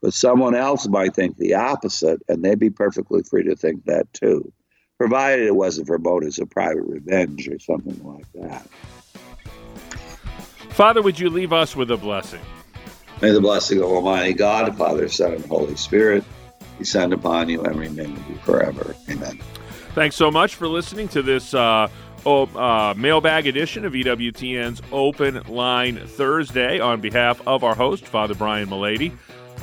[0.00, 4.12] But someone else might think the opposite, and they'd be perfectly free to think that
[4.12, 4.52] too,
[5.02, 8.68] provided it wasn't for motives of private revenge or something like that.
[10.70, 12.40] Father, would you leave us with a blessing?
[13.20, 16.22] May the blessing of Almighty God, Father, Son, and Holy Spirit
[16.78, 18.94] descend upon you and remain with you forever.
[19.10, 19.40] Amen.
[19.96, 21.88] Thanks so much for listening to this uh,
[22.24, 26.78] oh, uh, mailbag edition of EWTN's Open Line Thursday.
[26.78, 29.12] On behalf of our host, Father Brian Mullady,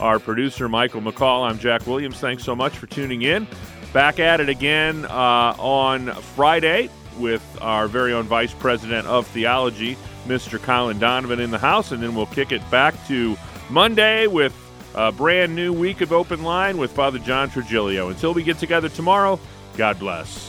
[0.01, 2.19] our producer, Michael McCall, I'm Jack Williams.
[2.19, 3.47] Thanks so much for tuning in.
[3.93, 9.97] Back at it again uh, on Friday with our very own Vice President of Theology,
[10.25, 10.61] Mr.
[10.61, 13.35] Colin Donovan, in the house, and then we'll kick it back to
[13.69, 14.55] Monday with
[14.95, 18.09] a brand new week of Open Line with Father John Trigilio.
[18.09, 19.39] Until we get together tomorrow,
[19.75, 20.49] God bless.